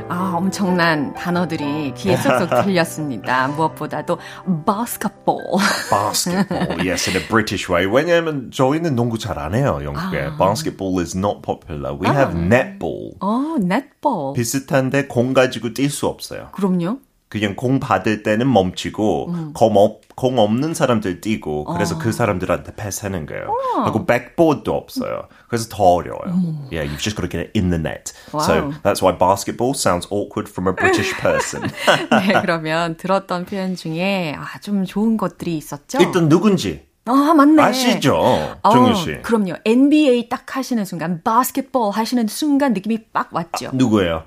아, 0.10 0.34
엄청난 0.36 1.14
단어들이 1.14 1.94
귀에 1.94 2.18
쏙쏙 2.18 2.50
들렸습니다. 2.66 3.48
무엇보다도 3.48 4.18
basketball. 4.66 5.58
basketball, 5.90 6.86
yes, 6.86 7.10
in 7.10 7.16
a 7.16 7.26
British 7.30 7.70
way. 7.72 7.86
왜냐하면 7.86 8.52
저희는 8.52 8.94
농구 8.96 9.18
잘 9.18 9.40
안 9.40 9.56
해요, 9.56 9.80
영국에. 9.84 10.22
아. 10.22 10.38
Basketball 10.38 11.00
is 11.00 11.18
not 11.18 11.42
popular. 11.42 11.94
We 11.98 12.10
아. 12.10 12.14
have 12.14 12.38
netball. 12.38 13.16
어, 13.22 13.56
netball. 13.58 14.34
비슷한데 14.36 15.08
공 15.08 15.34
가지고 15.34 15.70
뛸 15.70 15.90
수 15.90 16.08
없어요. 16.08 16.50
그럼요. 16.52 17.00
그냥 17.29 17.57
공 17.57 17.81
받을 17.81 18.23
때는 18.23 18.51
멈추고 18.53 19.31
음. 19.31 19.53
공, 19.53 19.77
없, 19.77 20.01
공 20.15 20.39
없는 20.39 20.75
사람들 20.75 21.21
뛰고 21.21 21.65
그래서 21.65 21.97
어. 21.97 21.99
그 21.99 22.13
사람들한테 22.13 22.77
패스하는 22.77 23.27
거예요. 23.27 23.49
어. 23.49 23.81
하고 23.83 24.07
백보드도 24.07 24.73
없어요. 24.73 25.23
그래서 25.49 25.69
더 25.69 25.83
어려워요. 25.83 26.33
음. 26.33 26.69
Yeah, 26.71 26.85
you've 26.89 27.03
just 27.03 27.17
got 27.17 27.23
to 27.23 27.29
get 27.29 27.41
it 27.41 27.51
in 27.59 27.71
the 27.71 27.81
net. 27.81 28.13
Wow. 28.33 28.41
So 28.43 28.73
that's 28.85 29.03
why 29.03 29.13
basketball 29.17 29.75
sounds 29.75 30.07
awkward 30.11 30.49
from 30.49 30.69
a 30.69 30.73
British 30.73 31.13
person. 31.21 31.69
네, 32.11 32.41
그러면 32.41 32.97
들었던 32.97 33.45
표현 33.45 33.75
중에 33.75 34.37
아, 34.39 34.59
좀 34.61 34.85
좋은 34.85 35.17
것들이 35.17 35.57
있었죠? 35.57 35.99
일단 36.01 36.29
누군지 36.29 36.87
아, 37.07 37.35
맞네. 37.37 37.63
아시죠? 37.63 38.57
정유 38.63 38.95
씨. 38.95 39.13
어, 39.15 39.23
그럼요. 39.23 39.55
NBA 39.65 40.29
딱 40.29 40.57
하시는 40.57 40.85
순간, 40.85 41.23
바스켓볼 41.23 41.93
하시는 41.93 42.27
순간 42.27 42.73
느낌이 42.73 43.05
빡 43.13 43.33
왔죠. 43.33 43.69
아, 43.69 43.71
누구예요? 43.75 44.25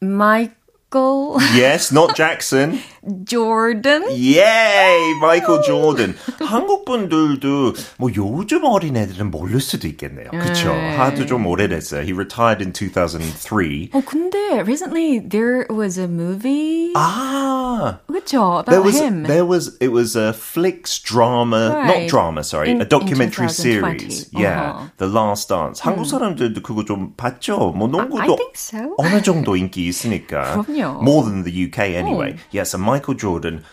마이클 0.00 0.54
Michael. 0.96 1.36
Yes, 1.54 1.92
not 1.92 2.16
Jackson. 2.16 2.80
Jordan. 3.24 4.04
Yay, 4.10 5.18
Michael 5.20 5.62
Jordan. 5.62 6.16
한국 6.46 6.84
분들도 6.84 7.74
뭐 7.98 8.10
요즘 8.14 8.64
어린애들은 8.64 9.30
모를 9.30 9.60
수도 9.60 9.88
있겠네요. 9.88 10.30
그렇죠. 10.30 10.70
하도 10.70 11.26
좀 11.26 11.46
오래됐어요. 11.46 12.02
He 12.02 12.12
retired 12.12 12.62
in 12.62 12.72
2003. 12.72 13.90
어 13.92 14.02
근데 14.04 14.60
recently 14.60 15.20
there 15.20 15.66
was 15.70 15.98
a 15.98 16.06
movie. 16.06 16.92
아, 16.94 17.98
그렇죠. 18.06 18.60
About 18.60 18.70
there 18.70 18.82
was, 18.82 18.96
him. 18.96 19.24
There 19.24 19.44
was 19.44 19.76
it 19.80 19.92
was 19.92 20.16
a 20.16 20.32
flicks 20.32 20.98
drama, 20.98 21.74
right. 21.74 21.86
not 21.86 22.08
drama, 22.08 22.42
sorry, 22.42 22.70
in, 22.70 22.80
a 22.80 22.84
documentary 22.84 23.48
series. 23.48 24.30
Uh-huh. 24.34 24.42
Yeah, 24.42 24.88
The 24.98 25.08
Last 25.08 25.48
Dance. 25.48 25.82
음. 25.82 25.84
한국 25.84 26.06
사람들도 26.06 26.62
그거 26.62 26.84
좀 26.84 27.14
봤죠. 27.16 27.74
뭐 27.76 27.88
농구도 27.88 28.22
I 28.22 28.36
think 28.36 28.56
so. 28.56 28.94
어느 28.98 29.22
정도 29.22 29.56
인기 29.56 29.86
있으니까. 29.86 30.62
그럼요. 30.62 31.02
More 31.02 31.24
than 31.24 31.44
the 31.44 31.52
UK 31.52 31.94
anyway. 31.94 32.34
Oh. 32.36 32.42
Yes, 32.50 32.74
and 32.74 32.84
Michael 32.84 33.14
Jordan 33.18 33.64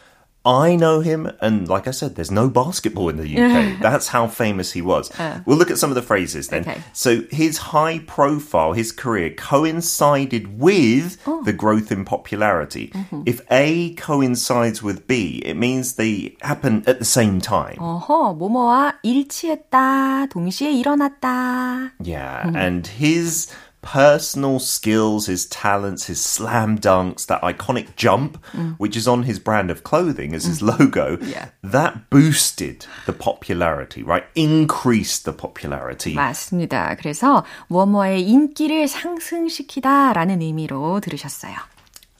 I 0.48 0.76
know 0.76 1.00
him, 1.00 1.31
and 1.42 1.68
like 1.68 1.87
I 1.87 1.90
said, 1.90 2.14
there's 2.14 2.31
no 2.31 2.48
basketball 2.48 3.11
in 3.11 3.18
the 3.18 3.28
UK. 3.28 3.81
That's 3.83 4.09
how 4.09 4.28
famous 4.28 4.72
he 4.72 4.81
was. 4.81 5.11
Uh, 5.20 5.42
we'll 5.44 5.59
look 5.59 5.70
at 5.70 5.76
some 5.76 5.90
of 5.90 5.94
the 5.94 6.00
phrases 6.00 6.48
then. 6.48 6.62
Okay. 6.62 6.81
So 6.94 7.22
his 7.31 7.59
high 7.59 7.98
profile, 8.07 8.72
his 8.72 8.90
career 8.90 9.28
coincided 9.28 10.59
with 10.59 11.18
oh. 11.26 11.42
the 11.42 11.52
growth 11.52 11.92
in 11.92 12.07
popularity. 12.07 12.88
Mm-hmm. 12.94 13.22
If 13.26 13.42
A 13.50 13.92
coincides 13.94 14.83
with 14.83 15.07
B, 15.07 15.42
it 15.44 15.54
means 15.54 15.94
they 15.94 16.37
happen 16.40 16.83
at 16.87 16.98
the 16.98 17.04
same 17.04 17.42
time. 17.42 17.76
어허, 17.76 18.38
뭐뭐와 18.38 18.94
일치했다, 19.02 20.28
동시에 20.31 20.72
일어났다. 20.72 21.92
Yeah, 22.00 22.44
mm-hmm. 22.44 22.57
and 22.57 22.87
his 22.87 23.52
personal 23.83 24.59
skills, 24.59 25.26
his 25.26 25.46
talents, 25.46 26.07
his 26.07 26.20
slam 26.20 26.78
dunks, 26.78 27.26
that 27.26 27.40
iconic 27.42 27.94
jump, 27.96 28.42
mm. 28.52 28.74
which 28.76 28.96
is 28.96 29.07
on 29.07 29.22
his 29.22 29.38
brand 29.38 29.70
of 29.70 29.85
clothing 29.85 30.35
as 30.35 30.44
mm. 30.44 30.48
his 30.48 30.62
logo, 30.62 31.18
yeah. 31.22 31.48
that 31.62 32.11
boosted 32.11 32.87
the 33.07 33.12
popularity, 33.12 34.02
right? 34.02 34.24
Increased 34.35 35.24
the 35.24 35.33
popularity. 35.33 36.14
맞습니다. 36.14 36.96
그래서 36.96 37.44
뭐뭐의 37.68 38.22
인기를 38.28 38.88
상승시키다라는 38.88 40.42
의미로 40.42 41.00
들으셨어요. 41.00 41.54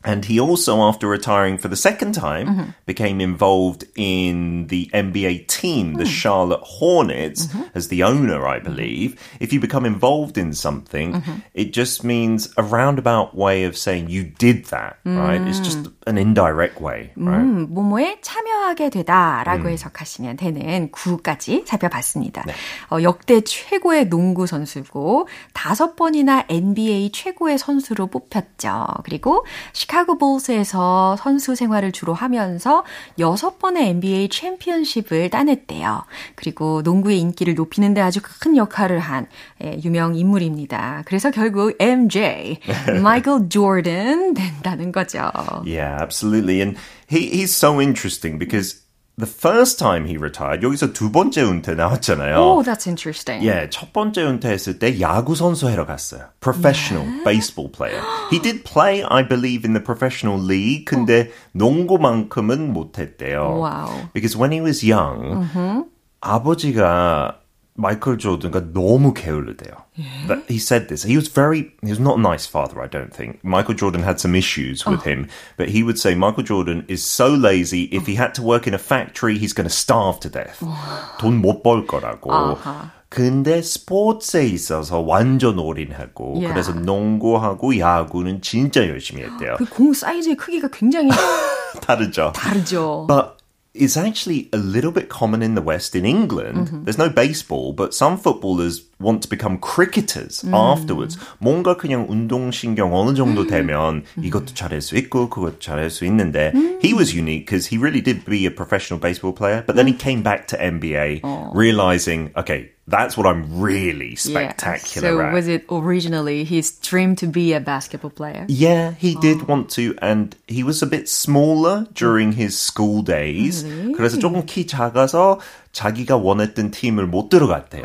And 0.05 0.25
he 0.25 0.41
also, 0.41 0.81
after 0.81 1.07
retiring 1.07 1.59
for 1.59 1.69
the 1.69 1.77
second 1.77 2.13
time, 2.15 2.47
mm-hmm. 2.47 2.71
became 2.87 3.21
involved 3.21 3.85
in 3.95 4.69
the 4.69 4.89
NBA 4.95 5.49
team, 5.49 5.95
the 5.95 6.05
mm. 6.05 6.07
Charlotte 6.07 6.63
Hornets, 6.63 7.47
mm-hmm. 7.47 7.65
as 7.75 7.89
the 7.89 8.05
owner, 8.05 8.47
I 8.47 8.59
believe. 8.59 9.21
If 9.39 9.53
you 9.53 9.61
become 9.61 9.85
involved 9.85 10.39
in 10.39 10.55
something, 10.55 11.13
mm-hmm. 11.15 11.33
it 11.53 11.75
just 11.75 12.05
means 12.05 12.49
a 12.57 12.63
roundabout 12.63 13.35
way 13.35 13.65
of 13.65 13.77
saying 13.77 14.09
you 14.09 14.23
did 14.23 14.67
that, 14.67 14.99
right? 15.05 15.43
It's 15.43 15.59
just 15.59 15.83
mm. 15.83 15.93
an 16.07 16.17
indirect 16.17 16.81
way, 16.81 17.11
right? 17.17 17.45
음, 17.45 17.69
뭐뭐에 17.69 18.21
참여하게 18.23 18.89
되다라고 18.91 19.65
음. 19.65 19.69
해석하시면 19.69 20.39
되는 20.39 20.91
구까지 20.91 21.65
살펴봤습니다. 21.67 22.45
네. 22.47 22.55
어, 22.91 23.03
역대 23.03 23.43
최고의 23.43 24.09
농구 24.09 24.47
선수고 24.47 25.29
다섯 25.53 25.97
번이나 25.97 26.47
NBA 26.49 27.11
최고의 27.13 27.59
선수로 27.59 28.07
뽑혔죠. 28.07 28.87
그리고 29.05 29.45
시카 29.73 29.92
고 30.06 30.18
볼스에서 30.18 31.16
선수 31.18 31.56
생활을 31.56 31.92
주로 31.92 32.14
하면서 32.14 32.84
여섯 33.20 33.58
번의 33.60 33.90
NBA 33.90 34.30
챔피언십을 34.30 35.30
따냈대요. 35.30 36.04
그리고 36.36 36.82
농구의 36.82 37.20
인기를 37.20 37.56
높이는 37.56 37.94
데 37.94 38.02
아주 38.02 38.20
큰 38.22 38.58
역할을 38.58 39.00
한 39.00 39.28
예, 39.64 39.80
유명 39.84 40.16
인물입니다. 40.16 41.04
그래서 41.06 41.32
결국 41.32 41.76
MJ, 41.80 42.60
마이클 43.02 43.48
조던 43.50 44.34
된다는 44.34 44.92
거죠. 44.92 45.32
Yeah, 45.66 46.02
absolutely. 46.02 46.62
And 46.62 46.78
he, 47.10 47.30
he's 47.30 47.56
so 47.56 47.80
interesting 47.80 48.38
because 48.38 48.83
the 49.19 49.27
first 49.27 49.79
time 49.79 50.07
he 50.07 50.17
retired, 50.17 50.63
여기서 50.63 50.93
두 50.93 51.11
번째 51.11 51.43
은퇴 51.43 51.75
나왔잖아요. 51.75 52.37
Oh, 52.37 52.63
that's 52.63 52.87
interesting. 52.87 53.45
예, 53.45 53.69
첫 53.69 53.93
번째 53.93 54.23
은퇴했을 54.23 54.79
때 54.79 55.01
야구 55.01 55.35
선수 55.35 55.69
하러 55.69 55.87
갔어요. 55.87 56.29
Professional 56.41 57.05
네? 57.05 57.25
baseball 57.25 57.71
player. 57.71 58.01
He 58.31 58.39
did 58.41 58.63
play, 58.63 59.03
I 59.03 59.27
believe, 59.27 59.67
in 59.67 59.75
the 59.75 59.83
professional 59.83 60.41
league. 60.41 60.85
근데 60.85 61.23
어. 61.23 61.33
농구만큼은 61.53 62.73
못했대요. 62.73 63.59
Wow. 63.59 64.11
Because 64.15 64.37
when 64.39 64.53
he 64.53 64.61
was 64.61 64.85
young, 64.87 65.43
uh-huh. 65.43 65.85
아버지가 66.21 67.41
마이클 67.79 68.19
조던가 68.19 68.73
너무 68.73 69.15
게을르대요. 69.15 69.71
Yeah. 69.95 70.43
He 70.49 70.59
said 70.59 70.89
this. 70.89 71.05
He 71.05 71.15
was 71.15 71.29
very, 71.29 71.71
he 71.81 71.91
was 71.91 72.01
not 72.01 72.19
a 72.19 72.21
nice 72.21 72.45
father, 72.45 72.83
I 72.83 72.89
don't 72.89 73.15
think. 73.15 73.39
Michael 73.45 73.75
Jordan 73.77 74.03
had 74.03 74.19
some 74.19 74.35
issues 74.35 74.85
with 74.85 75.07
oh. 75.07 75.09
him, 75.09 75.29
but 75.57 75.69
he 75.69 75.85
would 75.85 75.97
say 75.97 76.17
Michael 76.17 76.43
Jordan 76.43 76.85
is 76.89 77.05
so 77.05 77.29
lazy, 77.29 77.85
if 77.95 78.07
he 78.07 78.17
had 78.17 78.35
to 78.35 78.43
work 78.43 78.67
in 78.67 78.75
a 78.75 78.79
factory, 78.79 79.39
he's 79.39 79.53
going 79.53 79.69
to 79.69 79.73
starve 79.73 80.19
to 80.21 80.29
death. 80.29 80.59
돈 81.21 81.41
못 81.41 81.63
벌 81.63 81.87
거라고. 81.87 82.27
Uh-huh. 82.31 82.91
근데 83.11 83.63
스포츠에 83.63 84.45
있어서 84.49 84.99
완전 85.01 85.59
올인하고 85.59 86.35
yeah. 86.35 86.53
그래서 86.53 86.73
농구하고 86.73 87.79
야구는 87.79 88.43
진짜 88.43 88.87
열심히 88.89 89.23
했대요. 89.23 89.57
그공 89.57 89.95
사이즈의 89.95 90.37
크기가 90.37 90.69
굉장히 90.69 91.11
다르죠. 91.81 92.33
다르죠. 92.35 93.07
But 93.07 93.39
is 93.74 93.98
actually 93.98 94.50
a 94.54 94.58
little 94.58 94.92
bit 94.92 95.10
common 95.10 95.42
in 95.42 95.56
the 95.56 95.62
West 95.62 95.96
in 95.96 96.06
England. 96.06 96.68
Mm-hmm. 96.68 96.84
There's 96.84 96.98
no 96.98 97.10
baseball, 97.10 97.74
but 97.74 97.94
some 97.94 98.18
footballers 98.18 98.82
want 99.01 99.23
to 99.23 99.29
become 99.29 99.59
cricketers 99.59 100.43
mm. 100.43 100.55
afterwards. 100.55 101.19
뭔가 101.39 101.77
그냥 101.77 102.07
운동신경 102.09 102.95
어느 102.95 103.15
정도 103.15 103.47
되면 103.47 104.05
이것도 104.21 104.55
잘할 104.55 104.81
수 104.81 104.97
있고 104.97 105.29
그것도 105.29 105.59
잘할 105.61 105.91
수 105.91 106.05
있는데 106.07 106.53
he 106.83 106.95
was 106.95 107.15
unique 107.15 107.47
because 107.47 107.67
he 107.67 107.79
really 107.79 108.01
did 108.01 108.25
be 108.25 108.47
a 108.47 108.51
professional 108.51 109.01
baseball 109.01 109.33
player, 109.33 109.63
but 109.67 109.77
then 109.77 109.87
he 109.87 109.95
came 109.95 110.23
back 110.23 110.49
to 110.49 110.57
NBA 110.57 111.21
oh. 111.25 111.51
realizing, 111.55 112.31
okay, 112.37 112.71
that's 112.89 113.17
what 113.17 113.27
I'm 113.27 113.61
really 113.61 114.17
spectacular 114.17 115.09
yeah. 115.09 115.15
so 115.15 115.21
at. 115.21 115.33
was 115.35 115.47
it 115.47 115.67
originally 115.71 116.45
his 116.45 116.73
dream 116.81 117.15
to 117.17 117.27
be 117.27 117.53
a 117.53 117.61
basketball 117.61 118.11
player? 118.11 118.47
Yeah, 118.49 118.93
he 118.93 119.15
did 119.15 119.47
want 119.47 119.71
to, 119.77 119.95
and 120.01 120.35
he 120.49 120.63
was 120.63 120.83
a 120.83 120.87
bit 120.87 121.09
smaller 121.09 121.87
during 121.93 122.33
his 122.33 122.59
school 122.59 123.03
days. 123.03 123.65
Really? 123.65 123.95
그래서 123.95 124.19
조금 124.19 124.45
키 124.47 124.67
작아서 124.67 125.39
자기가 125.73 126.17
원했던 126.17 126.71
팀을 126.71 127.07
못 127.07 127.29
들어갔대요. 127.29 127.85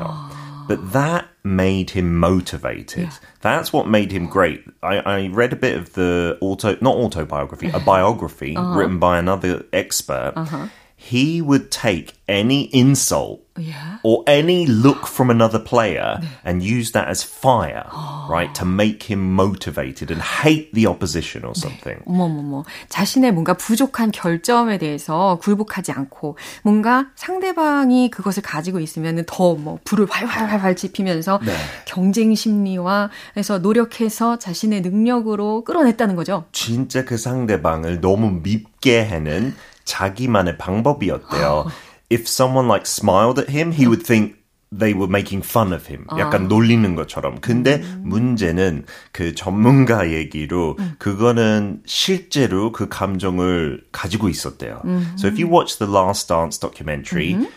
But 0.69 0.93
that 0.93 1.29
made 1.43 1.91
him 1.91 2.17
motivated. 2.17 3.05
Yeah. 3.05 3.13
That's 3.41 3.73
what 3.73 3.89
made 3.89 4.13
him 4.13 4.27
great. 4.27 4.65
I, 4.83 4.99
I, 4.99 5.27
read 5.29 5.53
a 5.53 5.57
bit 5.57 5.77
of 5.77 5.95
the 5.95 6.39
auto, 6.41 6.77
not 6.81 6.97
autobiography, 6.97 7.71
a 7.73 7.81
biography 7.95 8.55
uh-huh. 8.55 8.79
written 8.79 8.99
by 8.99 9.19
another 9.19 9.65
expert. 9.73 10.35
Uh-huh. 10.37 10.69
He 11.01 11.41
would 11.41 11.71
take 11.71 12.15
any 12.29 12.69
insult 12.75 13.41
yeah. 13.57 13.99
or 14.03 14.25
any 14.27 14.67
look 14.67 15.07
from 15.07 15.31
another 15.31 15.59
player 15.59 16.21
and 16.45 16.61
use 16.61 16.91
that 16.93 17.09
as 17.09 17.23
fire, 17.23 17.87
right? 18.29 18.53
To 18.57 18.65
make 18.65 19.05
him 19.05 19.33
motivated 19.33 20.11
and 20.11 20.21
hate 20.21 20.75
the 20.75 20.87
opposition 20.87 21.45
or 21.45 21.55
something. 21.55 22.03
어머머머. 22.05 22.65
자신의 22.89 23.33
뭔가 23.33 23.55
부족한 23.55 24.11
결점에 24.11 24.79
대해서 24.79 25.39
굴복하지 25.41 25.93
않고 25.93 26.37
뭔가 26.63 27.07
상대방이 27.15 28.11
그것을 28.11 28.43
가지고 28.43 28.81
있으면 28.81 29.25
더뭐 29.25 29.79
불을 29.85 30.07
활활활활 30.11 30.77
지피면서 30.77 31.41
네. 31.45 31.53
경쟁 31.87 32.35
심리와 32.35 33.11
해서 33.37 33.59
노력해서 33.59 34.39
자신의 34.39 34.81
능력으로 34.83 35.63
끌어냈다는 35.65 36.17
거죠. 36.17 36.45
진짜 36.53 37.05
그 37.05 37.17
상대방을 37.17 38.01
너무 38.01 38.41
밉게 38.43 39.05
하는 39.05 39.55
자기만의 39.88 40.58
방법이었대요. 40.58 41.66
if 42.10 42.28
someone 42.28 42.68
like 42.68 42.86
smiled 42.86 43.40
at 43.40 43.50
him, 43.50 43.72
he 43.72 43.88
would 43.88 44.06
think 44.06 44.38
they 44.72 44.94
were 44.94 45.08
making 45.08 45.42
fun 45.42 45.74
of 45.74 45.88
him. 45.88 46.06
약간 46.18 46.46
아. 46.46 46.48
놀리는 46.48 46.96
것처럼. 46.96 47.40
근데 47.42 47.76
음. 47.76 48.04
문제는 48.06 48.86
그 49.12 49.36
전문가 49.36 50.10
얘기로 50.12 50.76
음. 50.80 50.96
그거는 50.98 51.82
실제로 51.86 52.72
그 52.72 52.90
감정을 52.90 53.84
가지고 53.92 54.30
있었대요. 54.30 54.82
음. 54.86 55.14
So 55.18 55.28
if 55.28 55.40
you 55.40 55.48
watch 55.48 55.78
the 55.78 55.92
Last 55.92 56.28
Dance 56.28 56.60
documentary, 56.60 57.36
음. 57.36 57.48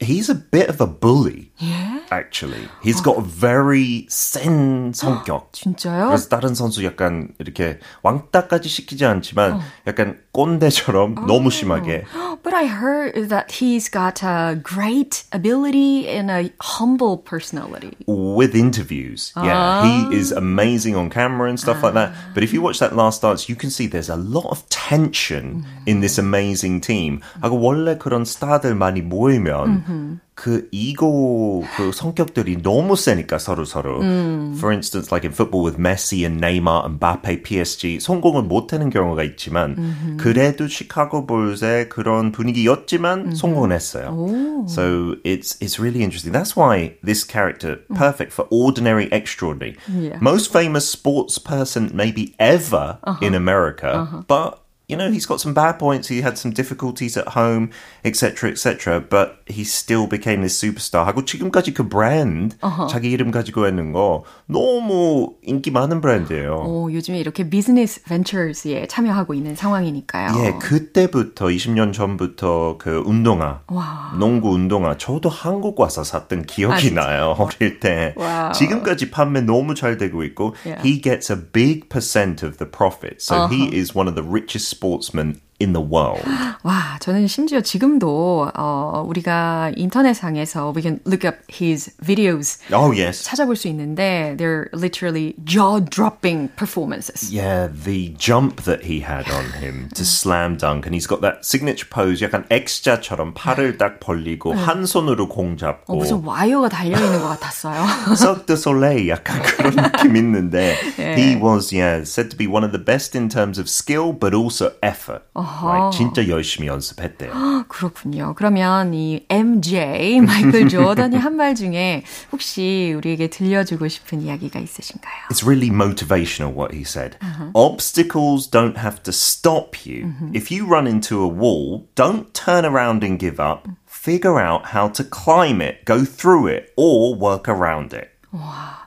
he's 0.00 0.30
a 0.30 0.34
bit 0.34 0.68
of 0.68 0.82
a 0.82 0.86
bully. 0.86 1.47
Yeah? 1.58 2.00
Actually, 2.10 2.68
he's 2.82 3.00
got 3.00 3.18
a 3.18 3.22
very 3.22 4.06
센 4.08 4.92
성격. 4.92 5.52
진짜요? 5.52 6.08
그래서 6.08 6.28
다른 6.28 6.54
선수 6.54 6.84
약간 6.84 7.34
이렇게 7.38 7.78
왕따까지 8.02 8.68
시키지 8.68 9.04
않지만 9.04 9.52
어. 9.52 9.60
약간 9.86 10.18
꼰대처럼 10.32 11.16
oh. 11.18 11.26
너무 11.26 11.50
심하게. 11.50 12.04
But 12.42 12.54
I 12.54 12.66
heard 12.66 13.28
that 13.30 13.52
he's 13.52 13.88
got 13.88 14.22
a 14.22 14.60
great 14.60 15.24
ability 15.32 16.08
and 16.08 16.30
a 16.30 16.52
humble 16.60 17.18
personality. 17.18 17.96
With 18.06 18.54
interviews, 18.54 19.32
yeah, 19.36 19.84
he 19.84 20.16
is 20.16 20.32
amazing 20.32 20.96
on 20.96 21.10
camera 21.10 21.48
and 21.48 21.58
stuff 21.58 21.82
like 21.82 21.94
that. 21.94 22.12
But 22.34 22.42
if 22.42 22.52
you 22.52 22.60
watch 22.60 22.80
that 22.80 22.94
last 22.94 23.22
dance, 23.22 23.48
you 23.48 23.56
can 23.56 23.70
see 23.70 23.86
there's 23.86 24.10
a 24.10 24.16
lot 24.16 24.46
of 24.50 24.68
tension 24.68 25.64
in 25.86 26.00
this 26.00 26.18
amazing 26.18 26.80
team. 26.80 27.20
하고 27.40 27.60
원래 27.60 27.96
그런 27.96 28.24
스타들 28.24 28.74
많이 28.74 29.00
모이면 29.00 30.20
그 30.38 30.68
이고 30.72 31.64
그 31.76 31.92
성격들이 31.92 32.62
너무 32.62 32.96
세니까 32.96 33.38
서로 33.38 33.64
서로. 33.64 34.00
음. 34.00 34.54
For 34.56 34.72
instance, 34.72 35.12
like 35.12 35.24
in 35.24 35.32
football 35.32 35.64
with 35.64 35.80
Messi 35.80 36.24
and 36.24 36.44
Neymar 36.44 36.84
and 36.84 36.98
Mbappe, 36.98 37.42
PSG 37.42 38.00
성공을 38.00 38.42
못하는 38.42 38.90
경우가 38.90 39.22
있지만 39.22 39.76
음흠. 39.78 40.16
그래도 40.18 40.66
시카고 40.66 41.26
볼스의 41.26 41.88
그런 41.88 42.32
분위기였지만 42.32 43.20
음흠. 43.26 43.34
성공을 43.34 43.72
했어요. 43.72 44.10
오. 44.10 44.66
So 44.68 45.16
it's 45.24 45.56
it's 45.60 45.78
really 45.78 46.02
interesting. 46.02 46.32
That's 46.32 46.56
why 46.56 46.96
this 47.04 47.22
character 47.24 47.78
perfect 47.94 48.32
for 48.32 48.46
ordinary, 48.50 49.08
extraordinary. 49.12 49.76
Yeah. 49.88 50.18
Most 50.20 50.50
famous 50.52 50.88
sports 50.88 51.38
person 51.38 51.90
maybe 51.94 52.34
ever 52.38 52.98
uh-huh. 53.04 53.24
in 53.24 53.34
America, 53.34 54.02
uh-huh. 54.02 54.22
but 54.26 54.64
you 54.88 54.96
know, 54.96 55.10
he's 55.10 55.24
got 55.24 55.40
some 55.40 55.54
bad 55.54 55.78
points. 55.78 56.08
He 56.08 56.20
had 56.20 56.36
some 56.36 56.52
difficulties 56.52 57.16
at 57.16 57.28
home, 57.28 57.70
etc., 58.04 58.50
etc. 58.50 59.00
But 59.00 59.40
he 59.46 59.64
still 59.64 60.06
became 60.06 60.42
this 60.42 60.58
superstar. 60.58 61.06
하고 61.06 61.24
지금까지 61.24 61.72
그 61.72 61.88
브랜드, 61.88 62.56
uh-huh. 62.60 62.88
자기 62.88 63.10
이름 63.10 63.30
가지고 63.30 63.66
있는 63.66 63.92
거 63.92 64.24
너무 64.46 65.34
인기 65.42 65.70
많은 65.70 66.02
브랜드예요. 66.02 66.64
오, 66.66 66.92
요즘에 66.92 67.18
이렇게 67.18 67.48
비즈니스 67.48 68.02
벤처스에 68.02 68.86
참여하고 68.86 69.32
있는 69.32 69.54
상황이니까요. 69.56 70.44
예, 70.44 70.52
그때부터 70.60 71.46
20년 71.46 71.94
전부터 71.94 72.76
그 72.78 73.02
운동화, 73.06 73.62
와. 73.68 74.14
농구 74.18 74.50
운동화 74.50 74.98
저도 74.98 75.30
한국 75.30 75.80
와서 75.80 76.04
샀던 76.04 76.44
기억이 76.44 76.90
아, 76.90 76.94
나요. 77.06 77.36
어릴 77.38 77.80
때. 77.80 78.12
와우. 78.18 78.52
지금까지 78.52 79.10
판매 79.10 79.40
너무 79.40 79.74
잘 79.74 79.96
되고 79.96 80.22
있고 80.24 80.54
yeah. 80.66 80.86
he 80.86 81.00
gets 81.00 81.32
a 81.32 81.36
big 81.36 81.88
percent 81.88 82.44
of 82.44 82.58
the 82.58 82.70
profit. 82.70 83.22
So 83.22 83.36
uh-huh. 83.36 83.48
he 83.48 83.74
is 83.74 83.96
one 83.96 84.08
of 84.08 84.14
the 84.14 84.22
richest 84.22 84.74
sportsman 84.79 85.41
in 85.60 85.72
the 85.72 85.82
world. 85.82 86.22
와, 86.62 86.98
저는 87.00 87.26
심지어 87.26 87.60
지금도 87.60 88.50
어, 88.54 89.04
우리가 89.06 89.72
인터넷상에서 89.76 90.72
we 90.74 90.82
can 90.82 91.00
look 91.06 91.24
up 91.24 91.38
his 91.48 91.92
videos. 92.02 92.58
Oh 92.72 92.92
yes. 92.92 93.24
찾아볼 93.24 93.56
수 93.56 93.68
있는데 93.68 94.34
they're 94.36 94.68
literally 94.72 95.34
jaw-dropping 95.44 96.50
performances. 96.56 97.32
Yeah, 97.32 97.68
the 97.68 98.14
jump 98.18 98.62
that 98.64 98.84
he 98.84 99.00
had 99.00 99.30
on 99.30 99.62
him 99.62 99.88
to 99.94 100.04
slam 100.04 100.56
dunk 100.56 100.86
and 100.86 100.94
he's 100.94 101.06
got 101.06 101.20
that 101.22 101.44
signature 101.44 101.86
pose 101.88 102.20
약간 102.20 102.44
X자처럼 102.50 103.34
팔을 103.34 103.78
딱 103.78 104.00
벌리고 104.00 104.54
한 104.54 104.86
손으로 104.86 105.28
공 105.28 105.56
잡고 105.56 105.92
어, 105.92 105.96
무슨 105.96 106.24
와이어가 106.24 106.68
달려 106.68 106.98
있는 106.98 107.20
것 107.20 107.28
같았어요. 107.28 107.84
Cirque 108.16 108.46
du 108.46 108.54
Soleil 108.54 109.08
약간 109.08 109.40
그런 109.42 109.76
느낌 109.76 110.16
있는데 110.16 110.74
예. 110.98 111.14
he 111.16 111.36
was 111.36 111.72
yeah 111.72 112.02
said 112.02 112.30
to 112.30 112.36
be 112.36 112.46
one 112.46 112.64
of 112.64 112.72
the 112.72 112.82
best 112.82 113.16
in 113.16 113.28
terms 113.28 113.58
of 113.58 113.68
skill 113.68 114.12
but 114.12 114.34
also 114.34 114.72
effort. 114.82 115.22
어. 115.34 115.44
Right, 115.63 115.97
진짜 115.97 116.27
열심히 116.27 116.67
연습했대요. 116.67 117.65
그렇군요. 117.67 118.33
그러면 118.35 118.93
이 118.93 119.25
MJ 119.29 120.21
마이클 120.21 120.69
조던이 120.69 121.15
한 121.17 121.35
말 121.39 121.55
중에 121.55 122.03
혹시 122.31 122.93
우리에게 122.97 123.29
들려주고 123.29 123.87
싶은 123.87 124.21
이야기가 124.21 124.59
있으신가요? 124.59 125.27
It's 125.31 125.43
really 125.45 125.69
motivational 125.69 126.53
what 126.53 126.73
he 126.75 126.83
said. 126.83 127.17
Uh-huh. 127.21 127.51
Obstacles 127.55 128.45
don't 128.49 128.77
have 128.77 129.01
to 129.03 129.11
stop 129.13 129.85
you. 129.85 130.07
Uh-huh. 130.07 130.31
If 130.33 130.51
you 130.51 130.65
run 130.67 130.85
into 130.87 131.21
a 131.23 131.27
wall, 131.27 131.87
don't 131.95 132.33
turn 132.33 132.65
around 132.65 133.03
and 133.03 133.17
give 133.19 133.39
up. 133.39 133.67
Figure 133.85 134.39
out 134.39 134.75
how 134.75 134.87
to 134.89 135.03
climb 135.03 135.61
it, 135.61 135.85
go 135.85 136.03
through 136.05 136.47
it, 136.47 136.71
or 136.77 137.15
work 137.15 137.47
around 137.47 137.93
it. 137.93 138.09
와. 138.33 138.78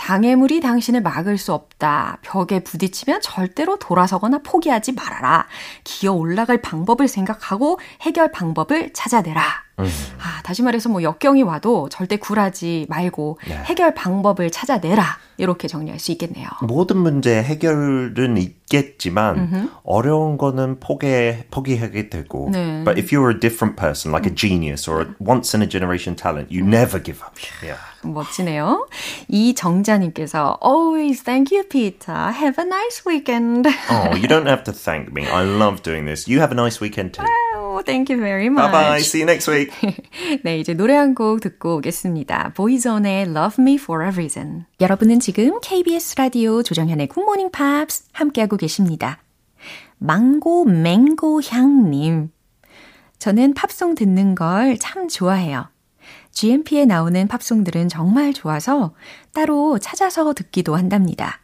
장애물이 0.00 0.60
당신을 0.60 1.02
막을 1.02 1.36
수 1.36 1.52
없다. 1.52 2.16
벽에 2.22 2.60
부딪히면 2.60 3.20
절대로 3.20 3.78
돌아서거나 3.78 4.38
포기하지 4.38 4.92
말아라. 4.92 5.46
기어 5.84 6.14
올라갈 6.14 6.62
방법을 6.62 7.06
생각하고 7.06 7.78
해결 8.00 8.32
방법을 8.32 8.94
찾아내라. 8.94 9.42
음. 9.84 9.88
아, 10.18 10.42
다시 10.42 10.62
말해서 10.62 10.88
뭐 10.88 11.02
역경이 11.02 11.42
와도 11.42 11.88
절대 11.88 12.16
굴하지 12.16 12.86
말고 12.88 13.38
네. 13.48 13.54
해결 13.64 13.94
방법을 13.94 14.50
찾아내라. 14.50 15.18
이렇게 15.36 15.68
정리할 15.68 15.98
수 15.98 16.12
있겠네요. 16.12 16.48
모든 16.60 16.98
문제 16.98 17.42
해결은 17.42 18.36
있겠지만 18.36 19.38
음흠. 19.38 19.68
어려운 19.84 20.36
거는 20.36 20.80
포기 20.80 21.06
포기하게 21.50 22.10
되고. 22.10 22.50
네. 22.52 22.84
But 22.84 23.00
if 23.00 23.10
you're 23.10 23.30
a 23.30 23.40
different 23.40 23.76
person, 23.76 24.12
like 24.12 24.30
a 24.30 24.34
genius 24.34 24.86
or 24.86 25.00
a 25.00 25.06
once 25.18 25.56
in 25.56 25.62
a 25.62 25.66
generation 25.68 26.14
talent, 26.14 26.52
you 26.52 26.62
never 26.62 27.02
give 27.02 27.22
up. 27.24 27.34
Yeah. 27.64 27.80
멋지네요. 28.02 28.86
이정자님께서 29.28 30.58
Always 30.62 31.22
thank 31.22 31.52
you, 31.52 31.64
Peter. 31.64 32.12
Have 32.12 32.58
a 32.58 32.64
nice 32.64 33.04
weekend. 33.06 33.66
oh, 33.90 34.14
you 34.16 34.28
don't 34.28 34.46
have 34.46 34.64
to 34.64 34.72
thank 34.72 35.12
me. 35.12 35.26
I 35.26 35.44
love 35.44 35.82
doing 35.82 36.04
this. 36.04 36.28
You 36.28 36.40
have 36.40 36.52
a 36.52 36.54
nice 36.54 36.80
weekend 36.80 37.14
too. 37.14 37.24
Thank 37.84 38.10
you 38.12 38.20
very 38.20 38.46
much. 38.46 38.70
Bye 38.70 38.90
bye. 38.90 39.00
See 39.00 39.20
you 39.20 39.26
next 39.26 39.48
week. 39.50 39.70
네, 40.44 40.58
이제 40.58 40.74
노래 40.74 40.94
한 40.94 41.14
곡 41.14 41.40
듣고 41.40 41.76
오겠습니다. 41.76 42.52
보이존의 42.54 43.28
Love 43.30 43.56
Me 43.62 43.74
for 43.74 44.04
a 44.04 44.10
Reason. 44.10 44.66
여러분은 44.80 45.20
지금 45.20 45.58
KBS 45.60 46.16
라디오 46.16 46.62
조정현의 46.62 47.08
굿모닝 47.08 47.50
팝스 47.50 48.04
함께하고 48.12 48.56
계십니다. 48.56 49.18
망고 49.98 50.64
맹고 50.64 51.42
향님. 51.42 52.30
저는 53.18 53.54
팝송 53.54 53.94
듣는 53.94 54.34
걸 54.34 54.76
참 54.78 55.08
좋아해요. 55.08 55.68
GMP에 56.32 56.86
나오는 56.86 57.26
팝송들은 57.28 57.88
정말 57.88 58.32
좋아서 58.32 58.94
따로 59.32 59.78
찾아서 59.78 60.32
듣기도 60.32 60.76
한답니다. 60.76 61.40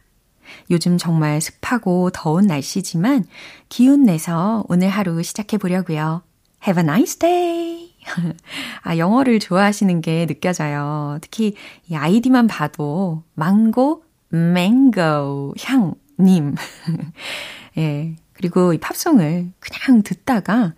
요즘 0.71 0.97
정말 0.97 1.39
습하고 1.41 2.09
더운 2.11 2.47
날씨지만 2.47 3.25
기운 3.69 4.05
내서 4.05 4.63
오늘 4.69 4.87
하루 4.89 5.21
시작해 5.21 5.57
보려고요. 5.57 6.23
Have 6.65 6.81
a 6.81 6.83
nice 6.83 7.19
day. 7.19 7.93
아, 8.83 8.97
영어를 8.97 9.39
좋아하시는 9.39 10.01
게 10.01 10.25
느껴져요. 10.25 11.17
특히 11.21 11.55
이 11.87 11.95
아이디만 11.95 12.47
봐도 12.47 13.23
망고, 13.33 14.03
맹고, 14.29 15.53
향 15.61 15.93
님. 16.19 16.55
예. 17.77 18.15
그리고 18.33 18.73
이 18.73 18.77
팝송을 18.79 19.51
그냥 19.59 20.03
듣다가, 20.03 20.73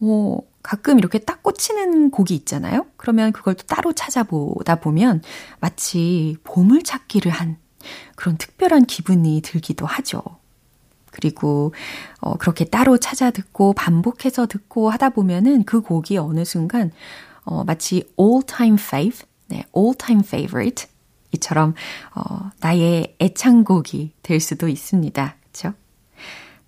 어, 0.00 0.38
가끔 0.62 0.98
이렇게 0.98 1.18
딱 1.18 1.42
꽂히는 1.42 2.10
곡이 2.10 2.34
있잖아요? 2.34 2.86
그러면 2.96 3.32
그걸 3.32 3.54
또 3.54 3.64
따로 3.66 3.92
찾아보다 3.92 4.76
보면 4.76 5.22
마치 5.60 6.36
보물 6.44 6.82
찾기를 6.82 7.32
한 7.32 7.56
그런 8.16 8.36
특별한 8.36 8.84
기분이 8.84 9.40
들기도 9.42 9.86
하죠. 9.86 10.22
그리고 11.20 11.72
어, 12.20 12.36
그렇게 12.36 12.64
따로 12.64 12.96
찾아 12.96 13.32
듣고 13.32 13.72
반복해서 13.72 14.46
듣고 14.46 14.88
하다 14.90 15.10
보면은 15.10 15.64
그 15.64 15.80
곡이 15.80 16.16
어느 16.16 16.44
순간 16.44 16.92
어, 17.42 17.64
마치 17.64 18.04
all 18.20 18.42
time 18.46 18.76
fave, 18.78 19.26
네, 19.48 19.64
all 19.76 19.96
time 19.96 20.22
favorite 20.24 20.86
이처럼 21.32 21.74
어, 22.14 22.50
나의 22.60 23.16
애창곡이 23.20 24.12
될 24.22 24.38
수도 24.38 24.68
있습니다. 24.68 25.36
그렇죠? 25.40 25.74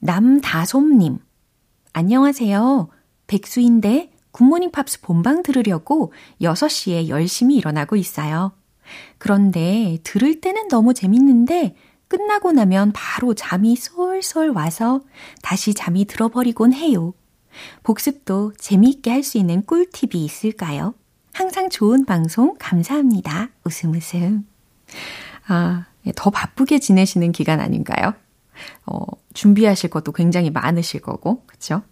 남다솜님 0.00 1.18
안녕하세요. 1.92 2.88
백수인데 3.28 4.10
굿모닝 4.32 4.72
팝스 4.72 5.00
본방 5.02 5.44
들으려고 5.44 6.12
6시에 6.40 7.06
열심히 7.08 7.56
일어나고 7.56 7.94
있어요. 7.94 8.52
그런데 9.18 9.98
들을 10.02 10.40
때는 10.40 10.66
너무 10.68 10.92
재밌는데 10.94 11.76
끝나고 12.10 12.50
나면 12.50 12.90
바로 12.92 13.34
잠이 13.34 13.76
솔솔 13.76 14.50
와서 14.50 15.00
다시 15.42 15.74
잠이 15.74 16.06
들어버리곤 16.06 16.72
해요. 16.72 17.14
복습도 17.84 18.52
재미있게 18.58 19.10
할 19.10 19.22
수 19.22 19.38
있는 19.38 19.64
꿀팁이 19.64 20.24
있을까요? 20.24 20.94
항상 21.32 21.70
좋은 21.70 22.04
방송 22.04 22.56
감사합니다. 22.58 23.50
웃음 23.64 23.94
웃음. 23.94 24.44
아, 25.46 25.86
예, 26.04 26.12
더 26.16 26.30
바쁘게 26.30 26.80
지내시는 26.80 27.30
기간 27.30 27.60
아닌가요? 27.60 28.14
어, 28.86 28.98
준비하실 29.32 29.90
것도 29.90 30.10
굉장히 30.10 30.50
많으실 30.50 31.00
거고, 31.00 31.44
그쵸? 31.46 31.82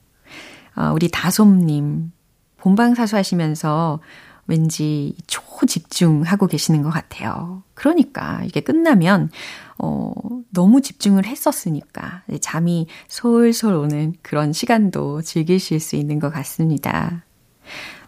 아, 0.75 0.91
우리 0.93 1.09
다솜님, 1.09 2.11
본방사수 2.57 3.17
하시면서 3.17 4.01
왠지 4.49 5.15
초집중하고 5.29 6.49
계시는 6.49 6.83
것 6.83 6.91
같아요. 6.91 7.63
그러니까 7.75 8.43
이게 8.45 8.61
끝나면, 8.61 9.31
어, 9.79 10.13
너무 10.51 10.81
집중을 10.81 11.25
했었으니까 11.27 12.23
잠이 12.41 12.87
솔솔 13.07 13.75
오는 13.75 14.15
그런 14.23 14.53
시간도 14.53 15.23
즐기실 15.23 15.81
수 15.81 15.97
있는 15.97 16.19
것 16.19 16.31
같습니다. 16.31 17.25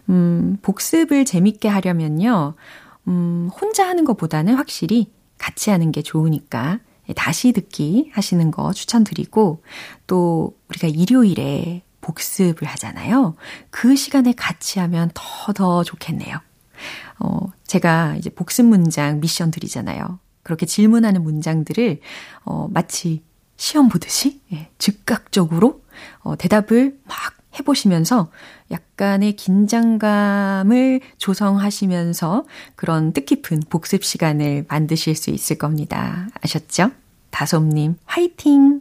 음, 0.08 0.58
복습을 0.62 1.24
재밌게 1.24 1.68
하려면요, 1.68 2.54
음, 3.08 3.48
혼자 3.60 3.86
하는 3.86 4.04
것보다는 4.04 4.54
확실히 4.54 5.12
같이 5.38 5.70
하는 5.70 5.92
게 5.92 6.02
좋으니까 6.02 6.80
다시 7.16 7.52
듣기 7.52 8.10
하시는 8.12 8.50
거 8.50 8.72
추천드리고, 8.72 9.62
또 10.06 10.56
우리가 10.68 10.88
일요일에 10.88 11.82
복습을 12.00 12.66
하잖아요. 12.66 13.36
그 13.70 13.94
시간에 13.94 14.32
같이 14.32 14.78
하면 14.80 15.10
더, 15.14 15.52
더 15.52 15.84
좋겠네요. 15.84 16.38
어, 17.18 17.52
제가 17.66 18.16
이제 18.16 18.30
복습 18.30 18.66
문장 18.66 19.20
미션 19.20 19.50
드리잖아요. 19.50 20.18
그렇게 20.50 20.66
질문하는 20.66 21.22
문장들을, 21.22 22.00
어, 22.44 22.66
마치 22.70 23.22
시험 23.56 23.88
보듯이, 23.88 24.40
예, 24.52 24.68
즉각적으로, 24.78 25.84
어, 26.22 26.34
대답을 26.34 26.98
막 27.04 27.16
해보시면서 27.56 28.32
약간의 28.72 29.34
긴장감을 29.34 31.02
조성하시면서 31.18 32.44
그런 32.74 33.12
뜻깊은 33.12 33.62
복습 33.68 34.02
시간을 34.02 34.66
만드실 34.68 35.14
수 35.14 35.30
있을 35.30 35.56
겁니다. 35.56 36.28
아셨죠? 36.42 36.90
다솜님, 37.30 37.96
화이팅! 38.06 38.80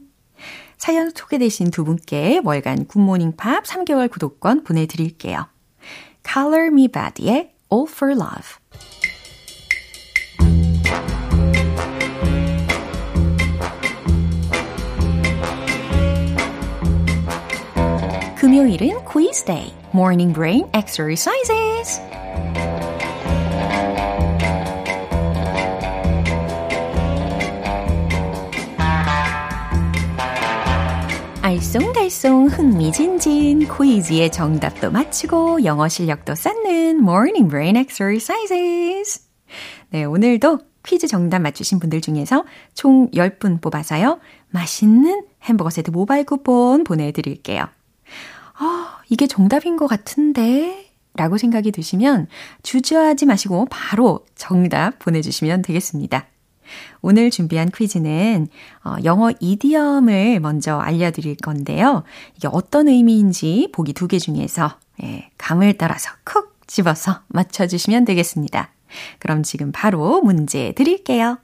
사연 0.77 1.11
소개되신 1.13 1.69
두 1.69 1.83
분께 1.83 2.41
월간 2.43 2.87
굿모닝 2.87 3.35
팝 3.35 3.63
3개월 3.63 4.09
구독권 4.09 4.63
보내드릴게요. 4.63 5.47
Color 6.27 6.67
Me 6.67 6.87
Bad의 6.87 7.53
All 7.71 7.87
for 7.87 8.15
Love 8.15 8.58
금요일은 18.39 19.03
quiz 19.03 19.43
day, 19.43 19.73
morning 19.93 20.33
brain 20.33 20.65
exercises. 20.73 21.99
알쏭달쏭 31.41 32.49
흥미진진 32.49 33.67
퀴즈의 33.67 34.31
정답도 34.31 34.89
맞추고 34.89 35.65
영어 35.65 35.89
실력도 35.89 36.33
쌓는 36.33 36.99
morning 37.01 37.49
brain 37.49 37.75
exercises. 37.75 39.27
네, 39.89 40.05
오늘도 40.05 40.59
퀴즈 40.85 41.07
정답 41.07 41.39
맞추신 41.39 41.79
분들 41.79 41.99
중에서 41.99 42.45
총 42.73 43.11
10분 43.11 43.59
뽑아서요. 43.59 44.21
맛있는 44.51 45.25
햄버거 45.43 45.69
세트 45.69 45.91
모바일 45.91 46.23
쿠폰 46.23 46.85
보내드릴게요. 46.85 47.67
아, 49.09 49.11
이게 49.11 49.27
정답인 49.27 49.75
것 49.77 49.87
같은데? 49.87 50.85
라고 51.15 51.37
생각이 51.37 51.71
드시면 51.71 52.27
주저하지 52.63 53.25
마시고 53.25 53.67
바로 53.69 54.25
정답 54.35 54.99
보내주시면 54.99 55.63
되겠습니다. 55.63 56.27
오늘 57.01 57.31
준비한 57.31 57.69
퀴즈는 57.71 58.47
어, 58.85 58.95
영어 59.03 59.31
이디엄을 59.39 60.39
먼저 60.39 60.77
알려드릴 60.77 61.37
건데요. 61.37 62.03
이게 62.37 62.47
어떤 62.51 62.87
의미인지 62.87 63.69
보기 63.73 63.93
두 63.93 64.07
개 64.07 64.19
중에서 64.19 64.77
예, 65.03 65.29
감을 65.37 65.77
따라서 65.77 66.11
쿡 66.23 66.55
집어서 66.67 67.21
맞춰주시면 67.29 68.05
되겠습니다. 68.05 68.71
그럼 69.17 69.41
지금 69.43 69.71
바로 69.71 70.21
문제 70.21 70.73
드릴게요. 70.73 71.39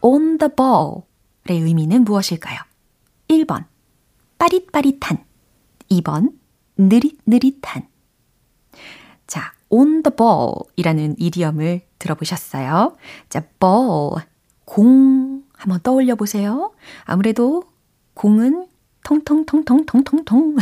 on 0.00 0.38
the 0.38 0.50
ball의 0.56 1.62
의미는 1.62 2.04
무엇일까요? 2.04 2.58
1번, 3.28 3.64
빠릿빠릿한. 4.38 5.18
2번, 5.90 6.32
느릿느릿한. 6.76 7.88
자, 9.26 9.52
on 9.68 10.02
the 10.02 10.14
ball 10.16 10.52
이라는 10.76 11.16
이디엄을 11.18 11.82
들어보셨어요? 11.98 12.96
자, 13.28 13.42
ball, 13.60 14.24
공 14.64 15.42
한번 15.52 15.80
떠올려 15.82 16.14
보세요. 16.14 16.72
아무래도 17.04 17.64
공은 18.14 18.66
통통통통통통통. 19.04 20.56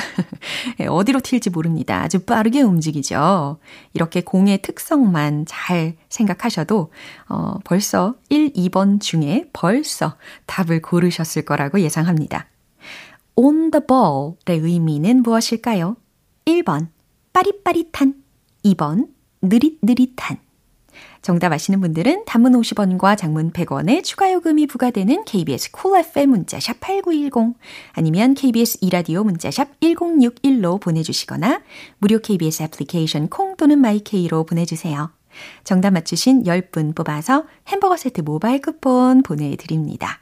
예, 0.80 0.86
어디로 0.90 1.20
튈지 1.20 1.50
모릅니다. 1.50 2.02
아주 2.02 2.20
빠르게 2.20 2.60
움직이죠. 2.60 3.58
이렇게 3.94 4.20
공의 4.20 4.60
특성만 4.60 5.46
잘 5.46 5.96
생각하셔도, 6.08 6.92
어, 7.28 7.58
벌써 7.64 8.16
1, 8.28 8.52
2번 8.52 9.00
중에 9.00 9.48
벌써 9.52 10.16
답을 10.46 10.82
고르셨을 10.82 11.44
거라고 11.44 11.80
예상합니다. 11.80 12.46
On 13.36 13.70
the 13.70 13.84
ball의 13.86 14.60
의미는 14.60 15.22
무엇일까요? 15.22 15.96
1번, 16.44 16.88
빠릿빠릿한. 17.32 18.14
2번, 18.64 19.08
느릿느릿한. 19.42 20.38
정답 21.22 21.52
아시는 21.52 21.80
분들은 21.80 22.24
단문 22.26 22.52
50원과 22.52 23.16
장문 23.16 23.52
100원의 23.52 24.02
추가 24.02 24.32
요금이 24.32 24.66
부과되는 24.66 25.24
KBS 25.24 25.70
Cool 25.70 26.04
FM 26.04 26.30
문자샵 26.30 26.80
8910 26.80 27.56
아니면 27.92 28.34
KBS 28.34 28.78
이라디오 28.80 29.22
문자샵 29.22 29.80
1061로 29.80 30.80
보내주시거나 30.80 31.62
무료 31.98 32.18
KBS 32.18 32.64
애플리케이션 32.64 33.28
콩 33.28 33.56
또는 33.56 33.78
my 33.78 34.05
K로 34.05 34.44
보내주세요. 34.44 35.10
정답 35.64 35.90
맞추신 35.90 36.42
10분 36.42 36.94
뽑아서 36.94 37.46
햄버거 37.68 37.96
세트 37.96 38.20
모바일 38.22 38.60
쿠폰 38.60 39.22
보내드립니다. 39.22 40.20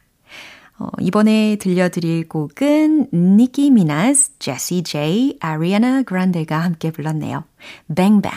어, 0.81 0.89
이번에 0.99 1.57
들려드릴 1.57 2.27
곡은 2.27 3.09
니키 3.13 3.71
미나스, 3.71 4.39
제시 4.39 4.83
제이, 4.83 5.37
아리아나 5.39 6.03
그란데가 6.03 6.59
함께 6.59 6.91
불렀네요. 6.91 7.45
뱅뱅. 7.95 8.31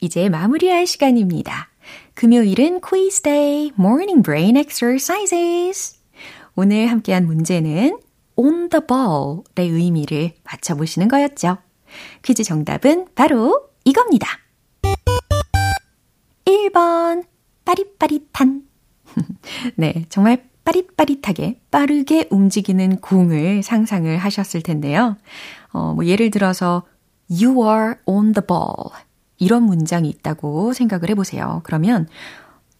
이제 0.00 0.28
마무리할 0.28 0.86
시간입니다. 0.86 1.70
금요일은 2.14 2.80
quiz 2.80 3.22
day, 3.22 3.72
morning 3.76 4.22
brain 4.22 4.56
exercises. 4.56 5.98
오늘 6.54 6.86
함께한 6.86 7.26
문제는 7.26 7.98
on 8.36 8.68
the 8.68 8.80
ball의 8.86 9.68
의미를 9.72 10.34
맞춰보시는 10.44 11.08
거였죠. 11.08 11.58
퀴즈 12.22 12.44
정답은 12.44 13.08
바로 13.16 13.70
이겁니다. 13.84 14.28
1번, 16.44 17.24
빠릿빠릿한. 17.64 18.62
네, 19.74 20.04
정말 20.08 20.51
빠릿빠릿하게 20.64 21.60
빠르게 21.70 22.28
움직이는 22.30 23.00
공을 23.00 23.62
상상을 23.62 24.16
하셨을 24.16 24.62
텐데요. 24.62 25.16
어, 25.72 25.94
뭐 25.94 26.06
예를 26.06 26.30
들어서 26.30 26.82
You 27.30 27.66
are 27.66 27.94
on 28.06 28.32
the 28.32 28.46
ball. 28.46 28.90
이런 29.38 29.64
문장이 29.64 30.08
있다고 30.08 30.72
생각을 30.72 31.10
해보세요. 31.10 31.62
그러면 31.64 32.08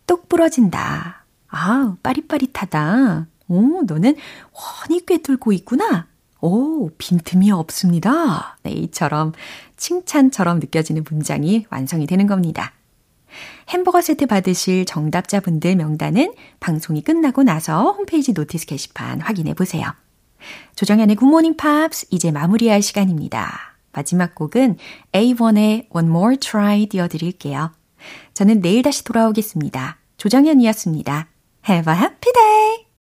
똑 0.06 0.28
부러진다. 0.28 1.24
아, 1.48 1.96
빠릿빠릿하다. 2.02 3.26
오, 3.48 3.82
너는 3.82 4.16
훤히 4.54 5.04
꿰뚫고 5.04 5.52
있구나. 5.52 6.06
오, 6.40 6.90
빈틈이 6.98 7.50
없습니다. 7.50 8.56
네, 8.62 8.72
이처럼 8.72 9.32
칭찬처럼 9.76 10.58
느껴지는 10.60 11.04
문장이 11.08 11.66
완성이 11.70 12.06
되는 12.06 12.26
겁니다. 12.26 12.72
햄버거 13.68 14.00
세트 14.00 14.26
받으실 14.26 14.84
정답자분들 14.84 15.76
명단은 15.76 16.34
방송이 16.60 17.02
끝나고 17.02 17.42
나서 17.42 17.92
홈페이지 17.92 18.32
notice 18.32 18.66
게시판 18.66 19.20
확인해 19.20 19.54
보세요. 19.54 19.92
조정현의 20.76 21.16
굿모닝 21.16 21.56
팝스 21.56 22.06
이제 22.10 22.30
마무리할 22.30 22.82
시간입니다. 22.82 23.76
마지막 23.92 24.34
곡은 24.34 24.76
A1의 25.12 25.86
One 25.90 26.08
More 26.08 26.36
Try 26.38 26.86
띄워드릴게요. 26.86 27.72
저는 28.34 28.60
내일 28.60 28.82
다시 28.82 29.04
돌아오겠습니다. 29.04 29.98
조정현이었습니다. 30.16 31.28
Have 31.68 31.92
a 31.92 31.98
happy 31.98 32.32
day! 32.32 32.81